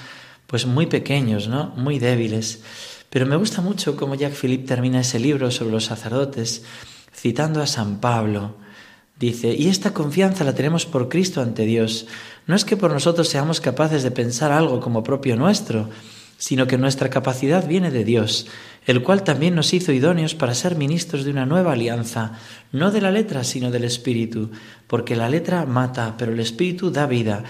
pues 0.46 0.66
muy 0.66 0.86
pequeños, 0.86 1.48
¿no? 1.48 1.74
Muy 1.76 1.98
débiles. 1.98 2.62
Pero 3.10 3.26
me 3.26 3.36
gusta 3.36 3.60
mucho 3.60 3.96
cómo 3.96 4.14
Jacques 4.14 4.38
Philippe 4.38 4.66
termina 4.66 5.00
ese 5.00 5.18
libro 5.18 5.50
sobre 5.50 5.72
los 5.72 5.84
sacerdotes 5.84 6.62
citando 7.14 7.62
a 7.62 7.66
San 7.66 8.00
Pablo. 8.00 8.56
Dice, 9.18 9.54
y 9.54 9.68
esta 9.68 9.94
confianza 9.94 10.42
la 10.42 10.54
tenemos 10.54 10.86
por 10.86 11.08
Cristo 11.08 11.40
ante 11.40 11.64
Dios. 11.64 12.06
No 12.46 12.56
es 12.56 12.64
que 12.64 12.76
por 12.76 12.92
nosotros 12.92 13.28
seamos 13.28 13.60
capaces 13.60 14.02
de 14.02 14.10
pensar 14.10 14.52
algo 14.52 14.80
como 14.80 15.04
propio 15.04 15.36
nuestro, 15.36 15.88
sino 16.44 16.66
que 16.66 16.76
nuestra 16.76 17.08
capacidad 17.08 17.66
viene 17.66 17.90
de 17.90 18.04
Dios, 18.04 18.48
el 18.84 19.02
cual 19.02 19.24
también 19.24 19.54
nos 19.54 19.72
hizo 19.72 19.92
idóneos 19.92 20.34
para 20.34 20.54
ser 20.54 20.76
ministros 20.76 21.24
de 21.24 21.30
una 21.30 21.46
nueva 21.46 21.72
alianza, 21.72 22.32
no 22.70 22.90
de 22.90 23.00
la 23.00 23.10
letra, 23.10 23.44
sino 23.44 23.70
del 23.70 23.84
Espíritu, 23.84 24.50
porque 24.86 25.16
la 25.16 25.30
letra 25.30 25.64
mata, 25.64 26.16
pero 26.18 26.34
el 26.34 26.40
Espíritu 26.40 26.90
da 26.90 27.06
vida. 27.06 27.44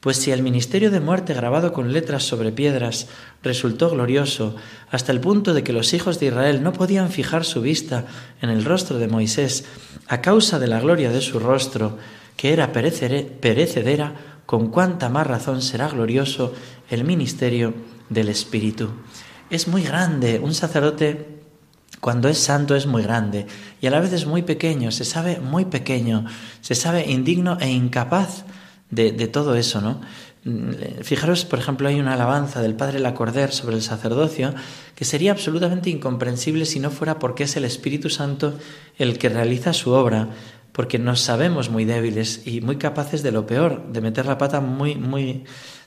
Pues 0.00 0.18
si 0.18 0.30
el 0.30 0.42
ministerio 0.42 0.90
de 0.90 1.00
muerte 1.00 1.32
grabado 1.32 1.72
con 1.72 1.94
letras 1.94 2.24
sobre 2.24 2.52
piedras 2.52 3.08
resultó 3.42 3.88
glorioso, 3.88 4.56
hasta 4.90 5.10
el 5.10 5.20
punto 5.20 5.54
de 5.54 5.62
que 5.62 5.72
los 5.72 5.94
hijos 5.94 6.20
de 6.20 6.26
Israel 6.26 6.62
no 6.62 6.74
podían 6.74 7.08
fijar 7.08 7.46
su 7.46 7.62
vista 7.62 8.04
en 8.42 8.50
el 8.50 8.66
rostro 8.66 8.98
de 8.98 9.08
Moisés, 9.08 9.64
a 10.06 10.20
causa 10.20 10.58
de 10.58 10.66
la 10.66 10.80
gloria 10.80 11.10
de 11.10 11.22
su 11.22 11.38
rostro, 11.38 11.96
que 12.36 12.52
era 12.52 12.72
perecedera, 12.72 14.33
con 14.46 14.68
cuánta 14.68 15.08
más 15.08 15.26
razón 15.26 15.62
será 15.62 15.88
glorioso 15.88 16.52
el 16.90 17.04
ministerio 17.04 17.74
del 18.08 18.28
Espíritu. 18.28 18.90
Es 19.50 19.68
muy 19.68 19.82
grande, 19.82 20.38
un 20.38 20.54
sacerdote 20.54 21.34
cuando 22.00 22.28
es 22.28 22.38
santo 22.38 22.76
es 22.76 22.86
muy 22.86 23.02
grande 23.02 23.46
y 23.80 23.86
a 23.86 23.90
la 23.90 24.00
vez 24.00 24.12
es 24.12 24.26
muy 24.26 24.42
pequeño, 24.42 24.90
se 24.90 25.04
sabe 25.04 25.40
muy 25.40 25.64
pequeño, 25.64 26.26
se 26.60 26.74
sabe 26.74 27.10
indigno 27.10 27.58
e 27.60 27.70
incapaz 27.70 28.44
de, 28.90 29.12
todo 29.28 29.54
eso, 29.54 29.80
¿no? 29.80 30.00
Mm, 30.44 31.02
fijaros, 31.02 31.44
por 31.46 31.58
ejemplo, 31.58 31.88
hay 31.88 31.98
una 31.98 32.12
alabanza 32.14 32.60
del 32.60 32.74
padre 32.74 33.00
Lacordaire 33.00 33.52
sobre 33.52 33.76
el 33.76 33.82
sacerdocio 33.82 34.54
que 34.94 35.04
sería 35.04 35.32
absolutamente 35.32 35.90
incomprensible 35.90 36.66
si 36.66 36.78
no 36.78 36.90
fuera 36.90 37.18
porque 37.18 37.44
es 37.44 37.56
el 37.56 37.64
Espíritu 37.64 38.10
Santo 38.10 38.58
el 38.98 39.18
que 39.18 39.30
realiza 39.30 39.72
su 39.72 39.92
obra, 39.92 40.28
porque 40.74 40.98
nos 40.98 41.20
sabemos 41.20 41.70
muy 41.70 41.84
débiles 41.84 42.48
y 42.48 42.60
muy 42.60 42.78
capaces 42.78 43.22
de 43.22 43.30
lo 43.30 43.46
peor, 43.46 43.92
de 43.92 44.00
meter 44.00 44.26
la 44.26 44.38
pata 44.38 44.60
muy, 44.60 44.96
muy, 44.96 45.44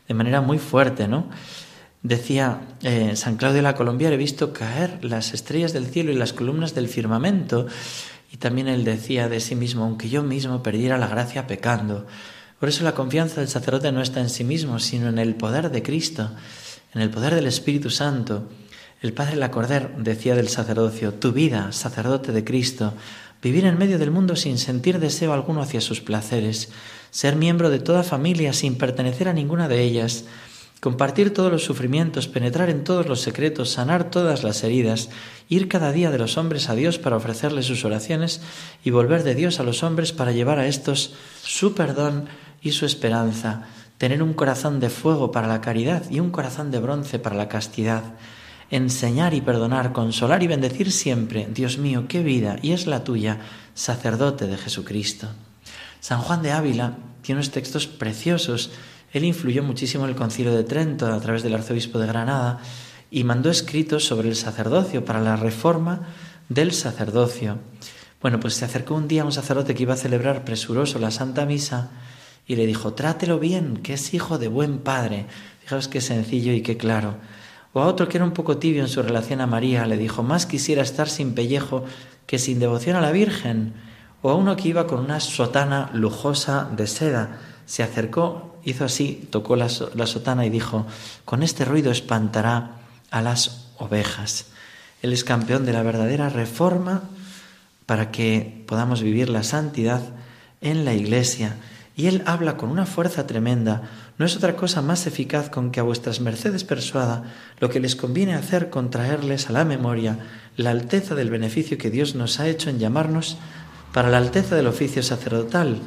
de 0.08 0.14
manera 0.14 0.40
muy 0.40 0.60
fuerte, 0.60 1.10
¿no? 1.10 1.30
Decía 2.04 2.62
eh, 2.84 3.18
San 3.18 3.36
Claudio 3.36 3.58
de 3.58 3.64
la 3.64 3.76
Colombia, 3.76 4.10
he 4.10 4.16
visto 4.16 4.54
caer 4.54 5.04
las 5.04 5.34
estrellas 5.34 5.74
del 5.74 5.88
cielo 5.88 6.14
y 6.14 6.16
las 6.16 6.32
columnas 6.32 6.74
del 6.74 6.88
firmamento. 6.88 7.68
Y 8.32 8.38
también 8.38 8.70
él 8.70 8.86
decía 8.86 9.28
de 9.28 9.42
sí 9.42 9.56
mismo, 9.56 9.84
aunque 9.84 10.08
yo 10.08 10.24
mismo 10.24 10.64
perdiera 10.64 10.98
la 10.98 11.08
gracia 11.08 11.48
pecando. 11.48 12.08
Por 12.58 12.70
eso 12.70 12.86
la 12.86 12.94
confianza 12.94 13.42
del 13.42 13.50
sacerdote 13.50 13.92
no 13.92 14.02
está 14.02 14.22
en 14.22 14.30
sí 14.30 14.46
mismo, 14.46 14.80
sino 14.80 15.10
en 15.10 15.20
el 15.20 15.36
poder 15.36 15.70
de 15.70 15.84
Cristo, 15.84 16.32
en 16.94 17.02
el 17.02 17.10
poder 17.10 17.36
del 17.36 17.48
Espíritu 17.48 17.90
Santo. 17.90 18.48
El 19.02 19.12
Padre 19.12 19.36
Lacordaire 19.36 19.90
decía 19.98 20.34
del 20.34 20.48
sacerdocio, 20.48 21.14
tu 21.14 21.34
vida, 21.34 21.74
sacerdote 21.74 22.32
de 22.32 22.46
Cristo, 22.46 22.94
vivir 23.42 23.66
en 23.66 23.78
medio 23.78 24.00
del 24.00 24.12
mundo 24.12 24.36
sin 24.36 24.58
sentir 24.58 25.00
deseo 25.00 25.34
alguno 25.34 25.62
hacia 25.62 25.82
sus 25.82 26.02
placeres, 26.02 26.70
ser 27.12 27.36
miembro 27.36 27.70
de 27.70 27.80
toda 27.80 28.04
familia 28.04 28.54
sin 28.54 28.78
pertenecer 28.78 29.28
a 29.28 29.34
ninguna 29.34 29.68
de 29.68 29.82
ellas, 29.84 30.26
compartir 30.80 31.34
todos 31.34 31.52
los 31.52 31.64
sufrimientos, 31.64 32.28
penetrar 32.28 32.70
en 32.70 32.84
todos 32.84 33.08
los 33.08 33.22
secretos, 33.22 33.72
sanar 33.72 34.10
todas 34.12 34.44
las 34.44 34.64
heridas, 34.64 35.10
ir 35.50 35.68
cada 35.68 35.92
día 35.92 36.12
de 36.12 36.20
los 36.20 36.38
hombres 36.38 36.70
a 36.70 36.76
Dios 36.76 37.00
para 37.00 37.18
ofrecerles 37.18 37.66
sus 37.66 37.86
oraciones 37.86 38.42
y 38.84 38.92
volver 38.92 39.24
de 39.24 39.36
Dios 39.36 39.60
a 39.60 39.64
los 39.64 39.84
hombres 39.84 40.12
para 40.12 40.32
llevar 40.32 40.60
a 40.60 40.68
estos 40.68 41.14
su 41.44 41.74
perdón 41.74 42.28
y 42.62 42.72
su 42.72 42.86
esperanza, 42.86 43.68
tener 43.98 44.22
un 44.22 44.34
corazón 44.34 44.80
de 44.80 44.90
fuego 44.90 45.32
para 45.32 45.48
la 45.48 45.62
caridad 45.62 46.04
y 46.10 46.20
un 46.20 46.32
corazón 46.32 46.70
de 46.72 46.80
bronce 46.80 47.18
para 47.18 47.36
la 47.36 47.50
castidad, 47.50 48.04
enseñar 48.70 49.34
y 49.34 49.42
perdonar, 49.42 49.94
consolar 49.94 50.44
y 50.44 50.48
bendecir 50.48 50.92
siempre, 50.92 51.48
Dios 51.52 51.78
mío, 51.78 52.06
qué 52.08 52.24
vida, 52.24 52.58
y 52.62 52.72
es 52.72 52.88
la 52.88 53.04
tuya, 53.04 53.40
sacerdote 53.74 54.48
de 54.48 54.58
Jesucristo. 54.58 55.28
San 56.00 56.22
Juan 56.22 56.42
de 56.42 56.52
Ávila 56.52 56.98
tiene 57.22 57.40
unos 57.40 57.52
textos 57.52 57.88
preciosos 57.88 58.72
él 59.14 59.24
influyó 59.24 59.64
muchísimo 59.64 60.04
en 60.04 60.12
el 60.12 60.16
concilio 60.16 60.54
de 60.54 60.64
Trento 60.64 61.12
a 61.12 61.20
través 61.20 61.44
del 61.44 61.56
arzobispo 61.56 62.00
de 62.00 62.08
Granada 62.08 62.60
y 63.10 63.24
mandó 63.24 63.50
escritos 63.50 64.06
sobre 64.06 64.30
el 64.30 64.36
sacerdocio 64.36 65.06
para 65.06 65.22
la 65.22 65.38
reforma 65.38 66.08
del 66.50 66.74
sacerdocio. 66.74 67.58
Bueno, 68.22 68.40
pues 68.40 68.56
se 68.56 68.66
acercó 68.66 68.96
un 68.96 69.08
día 69.08 69.22
a 69.22 69.26
un 69.26 69.32
sacerdote 69.32 69.76
que 69.76 69.84
iba 69.84 69.94
a 69.94 69.98
celebrar 69.98 70.44
presuroso 70.44 71.00
la 71.00 71.12
Santa 71.12 71.46
Misa 71.46 71.90
y 72.46 72.56
le 72.58 72.66
dijo, 72.66 72.94
trátelo 72.94 73.40
bien, 73.40 73.78
que 73.78 73.94
es 73.94 74.14
hijo 74.14 74.38
de 74.38 74.50
buen 74.50 74.80
padre. 74.80 75.26
Fijaos 75.62 75.88
qué 75.88 76.02
sencillo 76.02 76.54
y 76.54 76.62
qué 76.62 76.78
claro. 76.78 77.16
O 77.78 77.82
a 77.82 77.86
otro 77.86 78.10
que 78.10 78.18
era 78.18 78.26
un 78.26 78.32
poco 78.32 78.58
tibio 78.58 78.82
en 78.82 78.90
su 78.90 79.04
relación 79.04 79.40
a 79.40 79.46
María, 79.46 79.86
le 79.86 79.98
dijo, 79.98 80.24
más 80.24 80.48
quisiera 80.48 80.82
estar 80.82 81.08
sin 81.08 81.36
pellejo 81.36 81.86
que 82.26 82.40
sin 82.40 82.58
devoción 82.58 82.96
a 82.96 83.02
la 83.02 83.12
Virgen. 83.12 83.76
O 84.24 84.32
a 84.32 84.36
uno 84.36 84.56
que 84.56 84.70
iba 84.70 84.88
con 84.88 84.98
una 84.98 85.20
sotana 85.20 85.92
lujosa 85.94 86.68
de 86.76 86.88
seda, 86.88 87.38
se 87.68 87.84
acercó 87.84 88.58
hizo 88.64 88.84
así, 88.84 89.28
tocó 89.30 89.56
la, 89.56 89.70
sotana 89.70 90.44
y 90.48 90.50
dijo, 90.50 90.88
con 91.24 91.44
este 91.44 91.66
ruido 91.66 91.92
espantará 91.92 92.78
a 93.12 93.22
las 93.22 93.68
ovejas. 93.78 94.48
Él 95.04 95.14
es 95.14 95.24
campeón 95.24 95.64
de 95.68 95.74
la 95.74 95.84
verdadera 95.84 96.30
reforma 96.30 97.04
para 97.86 98.10
que 98.10 98.66
podamos 98.66 99.04
vivir 99.04 99.30
la 99.30 99.44
santidad 99.44 100.02
en 100.62 100.84
la 100.84 100.96
iglesia 100.96 101.58
y 101.98 102.06
él 102.06 102.22
habla 102.28 102.58
con 102.58 102.70
una 102.70 102.86
fuerza 102.86 103.26
tremenda. 103.26 103.82
No 104.20 104.26
es 104.26 104.38
otra 104.38 104.56
cosa 104.56 104.84
más 104.84 105.08
eficaz 105.08 105.50
con 105.50 105.72
que 105.72 105.80
a 105.80 105.84
vuestras 105.84 106.22
mercedes 106.22 106.64
persuada 106.64 107.24
lo 107.60 107.72
que 107.72 107.80
les 107.80 107.96
conviene 107.96 108.36
hacer 108.36 108.70
con 108.70 108.92
traerles 108.92 109.50
a 109.50 109.54
la 109.54 109.66
memoria 109.66 110.20
la 110.58 110.70
alteza 110.70 111.16
del 111.16 111.32
beneficio 111.32 111.80
que 111.80 111.90
Dios 111.90 112.14
nos 112.14 112.40
ha 112.40 112.48
hecho 112.48 112.70
en 112.70 112.78
llamarnos 112.78 113.38
para 113.94 114.10
la 114.10 114.20
alteza 114.20 114.56
del 114.56 114.68
oficio 114.68 115.02
sacerdotal. 115.02 115.80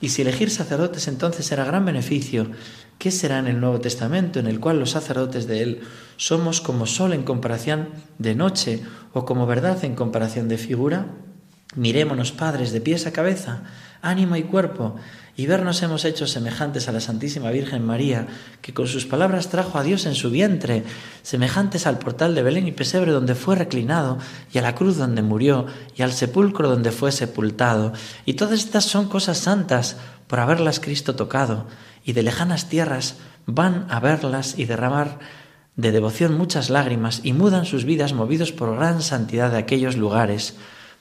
Y 0.00 0.10
si 0.10 0.22
elegir 0.22 0.50
sacerdotes 0.50 1.08
entonces 1.08 1.46
será 1.46 1.64
gran 1.64 1.84
beneficio, 1.84 2.48
¿qué 2.98 3.10
será 3.10 3.40
en 3.40 3.48
el 3.48 3.58
Nuevo 3.58 3.80
Testamento, 3.80 4.38
en 4.38 4.46
el 4.46 4.60
cual 4.60 4.78
los 4.78 4.90
sacerdotes 4.90 5.48
de 5.48 5.62
él 5.62 5.80
somos 6.16 6.60
como 6.60 6.86
sol 6.86 7.12
en 7.12 7.24
comparación 7.24 7.88
de 8.18 8.36
noche 8.36 8.82
o 9.12 9.24
como 9.24 9.46
verdad 9.46 9.84
en 9.84 9.96
comparación 9.96 10.46
de 10.46 10.58
figura? 10.58 11.06
Mirémonos, 11.74 12.30
padres, 12.30 12.70
de 12.70 12.80
pies 12.80 13.06
a 13.06 13.12
cabeza, 13.12 13.64
ánimo 14.06 14.36
y 14.36 14.42
cuerpo, 14.42 14.96
y 15.36 15.46
vernos 15.46 15.82
hemos 15.82 16.04
hecho 16.06 16.26
semejantes 16.26 16.88
a 16.88 16.92
la 16.92 17.00
Santísima 17.00 17.50
Virgen 17.50 17.84
María, 17.84 18.26
que 18.62 18.72
con 18.72 18.86
sus 18.86 19.04
palabras 19.04 19.48
trajo 19.50 19.78
a 19.78 19.82
Dios 19.82 20.06
en 20.06 20.14
su 20.14 20.30
vientre, 20.30 20.84
semejantes 21.22 21.86
al 21.86 21.98
portal 21.98 22.34
de 22.34 22.42
Belén 22.42 22.66
y 22.66 22.72
Pesebre 22.72 23.12
donde 23.12 23.34
fue 23.34 23.54
reclinado, 23.54 24.18
y 24.52 24.58
a 24.58 24.62
la 24.62 24.74
cruz 24.74 24.96
donde 24.96 25.20
murió, 25.20 25.66
y 25.94 26.02
al 26.02 26.12
sepulcro 26.12 26.70
donde 26.70 26.90
fue 26.90 27.12
sepultado. 27.12 27.92
Y 28.24 28.34
todas 28.34 28.60
estas 28.60 28.84
son 28.84 29.08
cosas 29.08 29.36
santas 29.36 29.96
por 30.26 30.40
haberlas 30.40 30.80
Cristo 30.80 31.16
tocado, 31.16 31.66
y 32.02 32.14
de 32.14 32.22
lejanas 32.22 32.70
tierras 32.70 33.16
van 33.44 33.86
a 33.90 34.00
verlas 34.00 34.58
y 34.58 34.64
derramar 34.64 35.18
de 35.76 35.92
devoción 35.92 36.38
muchas 36.38 36.70
lágrimas, 36.70 37.20
y 37.24 37.34
mudan 37.34 37.66
sus 37.66 37.84
vidas 37.84 38.14
movidos 38.14 38.52
por 38.52 38.74
gran 38.74 39.02
santidad 39.02 39.50
de 39.50 39.58
aquellos 39.58 39.98
lugares. 39.98 40.54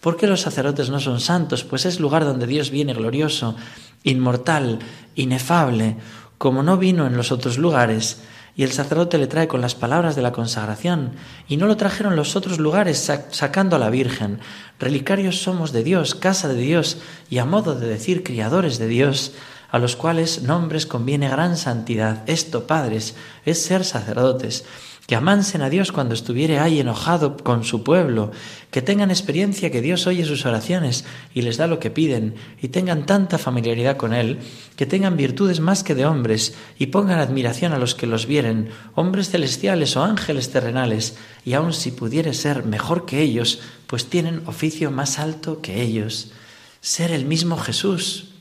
¿Por 0.05 0.17
qué 0.17 0.27
los 0.27 0.41
sacerdotes 0.41 0.91
no 0.91 0.99
son 0.99 1.19
santos? 1.19 1.63
Pues 1.63 1.87
es 1.87 1.99
lugar 1.99 2.25
donde 2.25 2.45
Dios 2.45 2.69
viene 2.69 2.93
glorioso 2.93 3.55
inmortal, 4.03 4.77
inefable, 5.15 5.97
como 6.37 6.61
no 6.61 6.77
vino 6.77 7.07
en 7.07 7.17
los 7.17 7.31
otros 7.31 7.57
lugares, 7.57 8.21
y 8.55 8.61
el 8.61 8.71
sacerdote 8.71 9.17
le 9.17 9.25
trae 9.25 9.47
con 9.47 9.61
las 9.61 9.73
palabras 9.73 10.15
de 10.15 10.21
la 10.21 10.31
consagración, 10.31 11.13
y 11.47 11.57
no 11.57 11.65
lo 11.65 11.75
trajeron 11.75 12.15
los 12.15 12.35
otros 12.35 12.59
lugares 12.59 13.11
sacando 13.31 13.77
a 13.77 13.79
la 13.79 13.89
Virgen. 13.89 14.41
Relicarios 14.77 15.41
somos 15.41 15.71
de 15.71 15.83
Dios, 15.83 16.13
casa 16.13 16.47
de 16.47 16.61
Dios, 16.61 16.99
y 17.31 17.39
a 17.39 17.45
modo 17.45 17.73
de 17.73 17.87
decir 17.87 18.21
criadores 18.21 18.77
de 18.77 18.87
Dios, 18.87 19.31
a 19.71 19.79
los 19.79 19.95
cuales 19.95 20.43
nombres 20.43 20.85
conviene 20.85 21.29
gran 21.29 21.57
santidad. 21.57 22.21
Esto, 22.27 22.67
padres, 22.67 23.15
es 23.43 23.63
ser 23.63 23.83
sacerdotes 23.83 24.65
que 25.05 25.15
amansen 25.15 25.61
a 25.61 25.69
Dios 25.69 25.91
cuando 25.91 26.15
estuviere 26.15 26.57
ahí 26.57 26.79
enojado 26.79 27.37
con 27.37 27.63
su 27.63 27.83
pueblo, 27.83 28.31
que 28.71 28.81
tengan 28.81 29.11
experiencia 29.11 29.69
que 29.69 29.81
Dios 29.81 30.07
oye 30.07 30.25
sus 30.25 30.45
oraciones 30.45 31.05
y 31.33 31.43
les 31.43 31.57
da 31.57 31.67
lo 31.67 31.79
que 31.79 31.91
piden, 31.91 32.35
y 32.59 32.69
tengan 32.69 33.05
tanta 33.05 33.37
familiaridad 33.37 33.97
con 33.97 34.13
Él, 34.13 34.39
que 34.75 34.87
tengan 34.87 35.15
virtudes 35.15 35.59
más 35.59 35.83
que 35.83 35.93
de 35.93 36.07
hombres, 36.07 36.55
y 36.79 36.87
pongan 36.87 37.19
admiración 37.19 37.71
a 37.73 37.77
los 37.77 37.93
que 37.93 38.07
los 38.07 38.25
vieren, 38.25 38.69
hombres 38.95 39.29
celestiales 39.29 39.95
o 39.95 40.03
ángeles 40.03 40.49
terrenales, 40.49 41.17
y 41.45 41.53
aun 41.53 41.73
si 41.73 41.91
pudiere 41.91 42.33
ser 42.33 42.65
mejor 42.65 43.05
que 43.05 43.21
ellos, 43.21 43.61
pues 43.85 44.09
tienen 44.09 44.41
oficio 44.47 44.89
más 44.89 45.19
alto 45.19 45.61
que 45.61 45.83
ellos. 45.83 46.31
Ser 46.81 47.11
el 47.11 47.25
mismo 47.25 47.57
Jesús. 47.57 48.31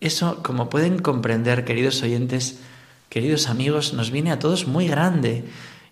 Eso, 0.00 0.42
como 0.42 0.68
pueden 0.68 0.98
comprender, 0.98 1.64
queridos 1.64 2.02
oyentes, 2.02 2.58
queridos 3.08 3.48
amigos, 3.48 3.94
nos 3.94 4.10
viene 4.10 4.32
a 4.32 4.38
todos 4.38 4.66
muy 4.66 4.86
grande 4.86 5.44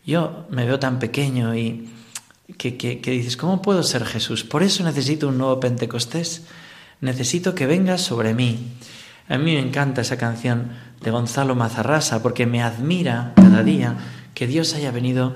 yo 0.04 0.46
me 0.50 0.66
veo 0.66 0.78
tan 0.78 0.98
pequeño 0.98 1.54
y 1.54 1.88
que, 2.58 3.00
dices, 3.04 3.36
¿cómo 3.36 3.62
puedo 3.62 3.82
ser 3.82 4.04
Jesús? 4.04 4.44
Por 4.44 4.62
eso 4.62 4.84
necesito 4.84 5.28
un 5.28 5.38
nuevo 5.38 5.60
Pentecostés. 5.60 6.44
Necesito 7.00 7.54
que 7.54 7.66
vengas 7.66 8.00
sobre 8.00 8.34
mí. 8.34 8.74
A 9.28 9.38
mí 9.38 9.54
me 9.54 9.60
encanta 9.60 10.02
esa 10.02 10.18
canción 10.18 10.70
de 11.00 11.10
Gonzalo 11.10 11.54
Mazarrasa 11.54 12.22
porque 12.22 12.46
me 12.46 12.62
admira 12.62 13.32
cada 13.36 13.62
día 13.62 13.96
que 14.34 14.46
Dios 14.46 14.74
haya 14.74 14.90
venido 14.90 15.34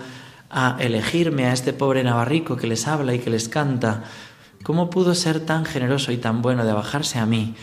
a 0.50 0.76
elegirme 0.78 1.46
a 1.46 1.52
este 1.52 1.72
pobre 1.72 2.04
navarrico 2.04 2.56
que 2.56 2.66
les 2.66 2.86
habla 2.86 3.14
y 3.14 3.18
que 3.18 3.30
les 3.30 3.48
canta. 3.48 4.04
¿Cómo 4.62 4.90
pudo 4.90 5.14
ser 5.14 5.40
tan 5.40 5.64
generoso 5.64 6.12
y 6.12 6.18
tan 6.18 6.42
bueno 6.42 6.64
de 6.64 6.72
bajarse 6.72 7.18
a 7.18 7.26
mí? 7.26 7.54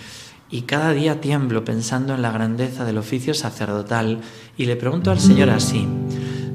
Y 0.50 0.64
cada 0.64 0.92
día 0.92 1.22
tiemblo 1.22 1.66
pensando 1.66 2.14
en 2.14 2.22
la 2.22 2.32
grandeza 2.32 2.86
del 2.86 2.98
oficio 2.98 3.34
sacerdotal 3.34 4.22
y 4.58 4.66
le 4.66 4.76
pregunto 4.76 5.12
al 5.12 5.20
Señor 5.20 5.50
así, 5.50 5.88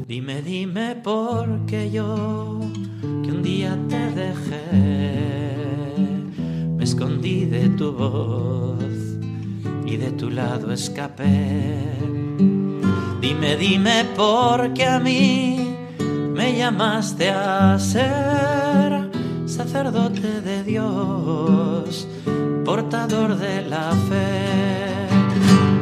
Dime, 0.08 0.40
dime 0.40 0.96
por 0.96 1.66
qué 1.66 1.90
yo, 1.90 2.60
que 3.02 3.30
un 3.30 3.42
día 3.42 3.76
te 3.90 4.10
dejé, 4.12 4.72
me 6.78 6.82
escondí 6.82 7.44
de 7.44 7.68
tu 7.68 7.92
voz 7.92 8.78
y 9.84 9.98
de 9.98 10.10
tu 10.12 10.30
lado 10.30 10.72
escapé. 10.72 11.76
Dime, 13.20 13.56
dime 13.58 14.06
por 14.16 14.72
qué 14.72 14.86
a 14.86 14.98
mí 14.98 15.76
me 16.32 16.56
llamaste 16.56 17.28
a 17.28 17.78
ser 17.78 19.10
sacerdote 19.44 20.40
de 20.40 20.64
Dios, 20.64 22.08
portador 22.64 23.36
de 23.36 23.60
la 23.60 23.92
fe. 24.08 25.04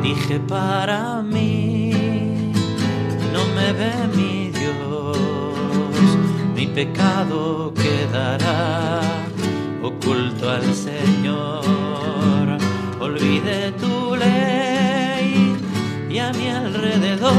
Dije 0.03 0.41
para 0.41 1.23
mí 1.23 1.86
no 3.67 3.73
me 3.73 3.73
ve 3.73 3.93
mi 4.15 4.51
Dios, 4.51 5.17
mi 6.55 6.67
pecado 6.67 7.73
quedará 7.75 9.01
oculto 9.83 10.51
al 10.51 10.75
Señor. 10.75 12.59
Olvide 13.01 13.73
tu 13.73 14.17
ley 14.17 15.57
y 16.09 16.19
a 16.19 16.33
mi 16.33 16.49
alrededor 16.49 17.35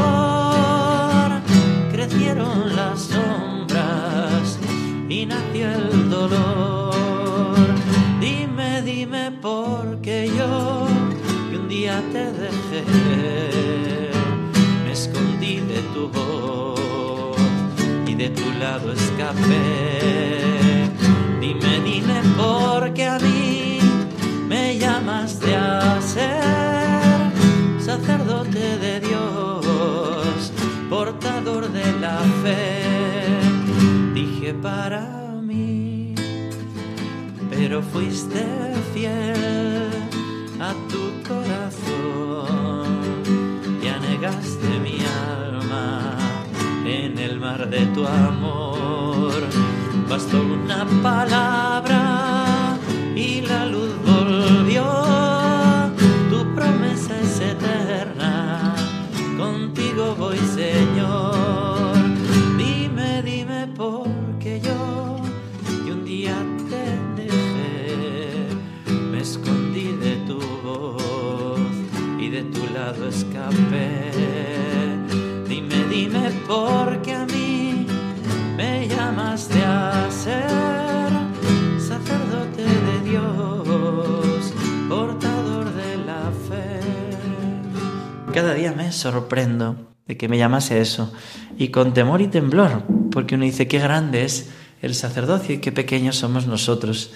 crecieron 1.92 2.76
las 2.76 3.02
sombras 3.02 4.60
y 5.10 5.26
nació 5.26 5.72
el 5.72 6.10
dolor. 6.10 7.58
Dime, 8.20 8.82
dime 8.82 9.32
por 9.42 10.02
qué 10.02 10.32
yo 10.38 10.88
que 11.50 11.58
un 11.58 11.68
día 11.68 12.02
te 12.12 12.32
dejé 12.32 12.84
de 12.86 14.07
y 18.08 18.16
de 18.16 18.30
tu 18.30 18.52
lado 18.60 18.94
escapé. 18.94 20.90
Dime, 21.42 21.82
dime 21.84 22.22
por 22.38 22.94
qué 22.94 23.06
a 23.06 23.20
mí 23.20 23.80
me 24.48 24.78
llamaste 24.78 25.56
a 25.56 26.00
ser 26.02 27.18
sacerdote 27.80 28.78
de 28.78 29.00
Dios, 29.00 30.52
portador 30.90 31.72
de 31.72 31.92
la 32.00 32.20
fe. 32.44 32.84
Dije 34.14 34.54
para 34.54 35.02
mí, 35.42 36.16
pero 37.50 37.82
fuiste 37.82 38.46
fiel 38.94 39.67
de 47.70 47.86
tu 47.88 48.06
amor. 48.06 49.44
Bastó 50.10 50.42
una 50.42 50.86
palabra 51.04 52.27
sorprendo 88.92 89.88
de 90.08 90.18
que 90.18 90.28
me 90.28 90.38
llamase 90.38 90.80
eso 90.80 91.14
y 91.58 91.70
con 91.70 91.94
temor 91.94 92.22
y 92.22 92.28
temblor, 92.28 92.84
porque 93.12 93.36
uno 93.36 93.44
dice 93.44 93.68
qué 93.68 93.80
grande 93.80 94.24
es 94.24 94.50
el 94.82 94.96
sacerdocio 94.96 95.56
y 95.56 95.60
qué 95.60 95.72
pequeños 95.72 96.18
somos 96.18 96.48
nosotros. 96.48 97.12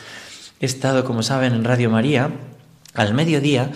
He 0.60 0.66
estado, 0.66 1.06
como 1.06 1.24
saben, 1.24 1.54
en 1.54 1.64
Radio 1.64 1.90
María 1.90 2.32
al 2.94 3.14
mediodía 3.14 3.72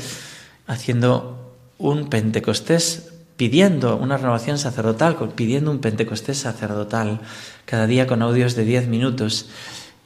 haciendo 0.67 1.55
un 1.77 2.09
Pentecostés 2.09 3.11
pidiendo 3.37 3.97
una 3.97 4.17
renovación 4.17 4.57
sacerdotal, 4.57 5.17
pidiendo 5.35 5.71
un 5.71 5.79
Pentecostés 5.79 6.37
sacerdotal, 6.37 7.19
cada 7.65 7.85
día 7.85 8.07
con 8.07 8.21
audios 8.21 8.55
de 8.55 8.63
10 8.63 8.87
minutos. 8.87 9.49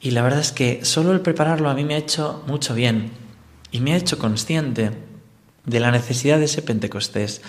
Y 0.00 0.12
la 0.12 0.22
verdad 0.22 0.40
es 0.40 0.52
que 0.52 0.84
solo 0.84 1.12
el 1.12 1.20
prepararlo 1.20 1.70
a 1.70 1.74
mí 1.74 1.84
me 1.84 1.94
ha 1.94 1.98
hecho 1.98 2.42
mucho 2.46 2.74
bien 2.74 3.10
y 3.70 3.80
me 3.80 3.92
ha 3.92 3.96
hecho 3.96 4.18
consciente 4.18 4.90
de 5.64 5.80
la 5.80 5.90
necesidad 5.90 6.38
de 6.38 6.46
ese 6.46 6.62
Pentecostés 6.62 7.42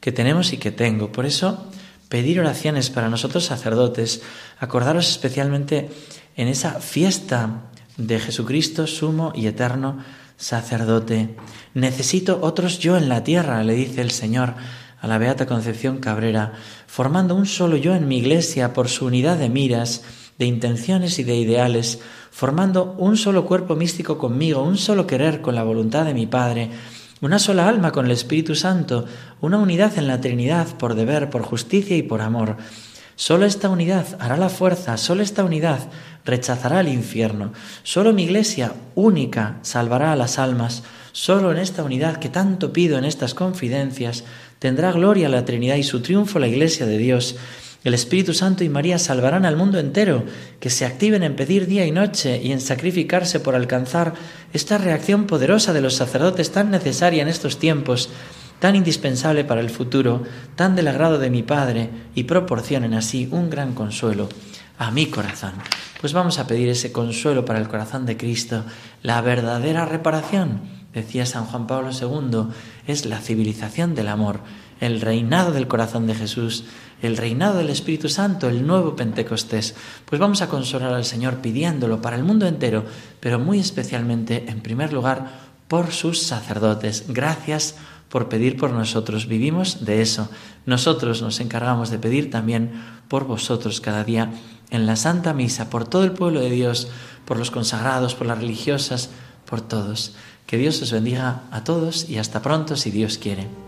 que 0.00 0.12
tenemos 0.12 0.52
y 0.52 0.58
que 0.58 0.70
tengo. 0.70 1.12
Por 1.12 1.26
eso, 1.26 1.68
pedir 2.08 2.40
oraciones 2.40 2.90
para 2.90 3.08
nosotros 3.08 3.44
sacerdotes, 3.44 4.22
acordaros 4.58 5.08
especialmente 5.08 5.90
en 6.36 6.48
esa 6.48 6.80
fiesta 6.80 7.70
de 7.96 8.18
Jesucristo, 8.18 8.86
sumo 8.86 9.32
y 9.34 9.46
eterno 9.46 9.98
sacerdote. 10.36 11.36
Necesito 11.74 12.38
otros 12.42 12.78
yo 12.78 12.96
en 12.96 13.08
la 13.08 13.24
tierra, 13.24 13.62
le 13.64 13.74
dice 13.74 14.00
el 14.00 14.12
Señor 14.12 14.54
a 15.00 15.06
la 15.06 15.18
Beata 15.18 15.46
Concepción 15.46 15.98
Cabrera, 15.98 16.54
formando 16.86 17.34
un 17.34 17.46
solo 17.46 17.76
yo 17.76 17.94
en 17.94 18.08
mi 18.08 18.18
iglesia 18.18 18.72
por 18.72 18.88
su 18.88 19.06
unidad 19.06 19.36
de 19.36 19.48
miras, 19.48 20.02
de 20.38 20.46
intenciones 20.46 21.18
y 21.18 21.24
de 21.24 21.36
ideales, 21.36 22.00
formando 22.30 22.94
un 22.98 23.16
solo 23.16 23.44
cuerpo 23.44 23.74
místico 23.74 24.18
conmigo, 24.18 24.62
un 24.62 24.78
solo 24.78 25.06
querer 25.06 25.40
con 25.40 25.54
la 25.54 25.64
voluntad 25.64 26.04
de 26.04 26.14
mi 26.14 26.26
Padre, 26.26 26.70
una 27.20 27.38
sola 27.38 27.68
alma 27.68 27.92
con 27.92 28.06
el 28.06 28.12
Espíritu 28.12 28.54
Santo, 28.54 29.06
una 29.40 29.58
unidad 29.58 29.98
en 29.98 30.06
la 30.06 30.20
Trinidad 30.20 30.66
por 30.78 30.94
deber, 30.94 31.30
por 31.30 31.42
justicia 31.42 31.96
y 31.96 32.02
por 32.02 32.20
amor. 32.20 32.56
Solo 33.16 33.46
esta 33.46 33.68
unidad 33.68 34.06
hará 34.20 34.36
la 34.36 34.48
fuerza, 34.48 34.96
solo 34.96 35.22
esta 35.22 35.42
unidad 35.42 35.80
rechazará 36.24 36.80
el 36.80 36.88
infierno, 36.88 37.52
solo 37.82 38.12
mi 38.12 38.22
iglesia 38.24 38.74
única 38.94 39.56
salvará 39.62 40.12
a 40.12 40.16
las 40.16 40.38
almas, 40.38 40.84
solo 41.10 41.50
en 41.50 41.58
esta 41.58 41.82
unidad 41.82 42.18
que 42.18 42.28
tanto 42.28 42.72
pido 42.72 42.96
en 42.96 43.04
estas 43.04 43.34
confidencias 43.34 44.22
tendrá 44.60 44.92
gloria 44.92 45.28
la 45.28 45.44
Trinidad 45.44 45.76
y 45.76 45.82
su 45.82 46.00
triunfo 46.00 46.38
la 46.38 46.46
iglesia 46.46 46.86
de 46.86 46.98
Dios. 46.98 47.36
El 47.84 47.94
Espíritu 47.94 48.34
Santo 48.34 48.64
y 48.64 48.68
María 48.68 48.98
salvarán 48.98 49.44
al 49.44 49.56
mundo 49.56 49.78
entero, 49.78 50.24
que 50.58 50.68
se 50.68 50.84
activen 50.84 51.22
en 51.22 51.36
pedir 51.36 51.66
día 51.66 51.86
y 51.86 51.92
noche 51.92 52.40
y 52.42 52.50
en 52.50 52.60
sacrificarse 52.60 53.38
por 53.38 53.54
alcanzar 53.54 54.14
esta 54.52 54.78
reacción 54.78 55.26
poderosa 55.26 55.72
de 55.72 55.80
los 55.80 55.94
sacerdotes 55.94 56.50
tan 56.50 56.70
necesaria 56.70 57.22
en 57.22 57.28
estos 57.28 57.58
tiempos, 57.58 58.10
tan 58.58 58.74
indispensable 58.74 59.44
para 59.44 59.60
el 59.60 59.70
futuro, 59.70 60.24
tan 60.56 60.74
del 60.74 60.88
agrado 60.88 61.18
de 61.18 61.30
mi 61.30 61.44
Padre, 61.44 61.90
y 62.16 62.24
proporcionen 62.24 62.94
así 62.94 63.28
un 63.30 63.48
gran 63.48 63.74
consuelo 63.74 64.28
a 64.76 64.90
mi 64.90 65.06
corazón. 65.06 65.52
Pues 66.00 66.12
vamos 66.12 66.38
a 66.38 66.46
pedir 66.46 66.68
ese 66.68 66.90
consuelo 66.90 67.44
para 67.44 67.60
el 67.60 67.68
corazón 67.68 68.06
de 68.06 68.16
Cristo, 68.16 68.64
la 69.02 69.20
verdadera 69.20 69.84
reparación, 69.84 70.62
decía 70.92 71.26
San 71.26 71.44
Juan 71.44 71.66
Pablo 71.66 71.90
II, 71.92 72.52
es 72.86 73.06
la 73.06 73.20
civilización 73.20 73.94
del 73.94 74.08
amor, 74.08 74.40
el 74.80 75.00
reinado 75.00 75.52
del 75.52 75.68
corazón 75.68 76.06
de 76.06 76.14
Jesús, 76.14 76.64
el 77.02 77.16
reinado 77.16 77.58
del 77.58 77.70
Espíritu 77.70 78.08
Santo, 78.08 78.48
el 78.48 78.66
nuevo 78.66 78.96
Pentecostés. 78.96 79.74
Pues 80.04 80.20
vamos 80.20 80.42
a 80.42 80.48
consolar 80.48 80.92
al 80.92 81.04
Señor 81.04 81.36
pidiéndolo 81.38 82.02
para 82.02 82.16
el 82.16 82.24
mundo 82.24 82.46
entero, 82.46 82.84
pero 83.20 83.38
muy 83.38 83.58
especialmente, 83.58 84.46
en 84.48 84.60
primer 84.60 84.92
lugar, 84.92 85.48
por 85.68 85.92
sus 85.92 86.22
sacerdotes. 86.22 87.04
Gracias 87.08 87.76
por 88.08 88.28
pedir 88.28 88.56
por 88.56 88.70
nosotros. 88.70 89.26
Vivimos 89.26 89.84
de 89.84 90.02
eso. 90.02 90.30
Nosotros 90.66 91.22
nos 91.22 91.40
encargamos 91.40 91.90
de 91.90 91.98
pedir 91.98 92.30
también 92.30 92.72
por 93.08 93.26
vosotros 93.26 93.80
cada 93.80 94.04
día 94.04 94.30
en 94.70 94.86
la 94.86 94.96
Santa 94.96 95.32
Misa, 95.34 95.70
por 95.70 95.86
todo 95.86 96.04
el 96.04 96.12
pueblo 96.12 96.40
de 96.40 96.50
Dios, 96.50 96.88
por 97.24 97.38
los 97.38 97.50
consagrados, 97.50 98.14
por 98.14 98.26
las 98.26 98.38
religiosas, 98.38 99.10
por 99.48 99.60
todos. 99.60 100.14
Que 100.46 100.56
Dios 100.56 100.80
os 100.82 100.92
bendiga 100.92 101.42
a 101.50 101.64
todos 101.64 102.08
y 102.08 102.18
hasta 102.18 102.42
pronto 102.42 102.76
si 102.76 102.90
Dios 102.90 103.18
quiere. 103.18 103.67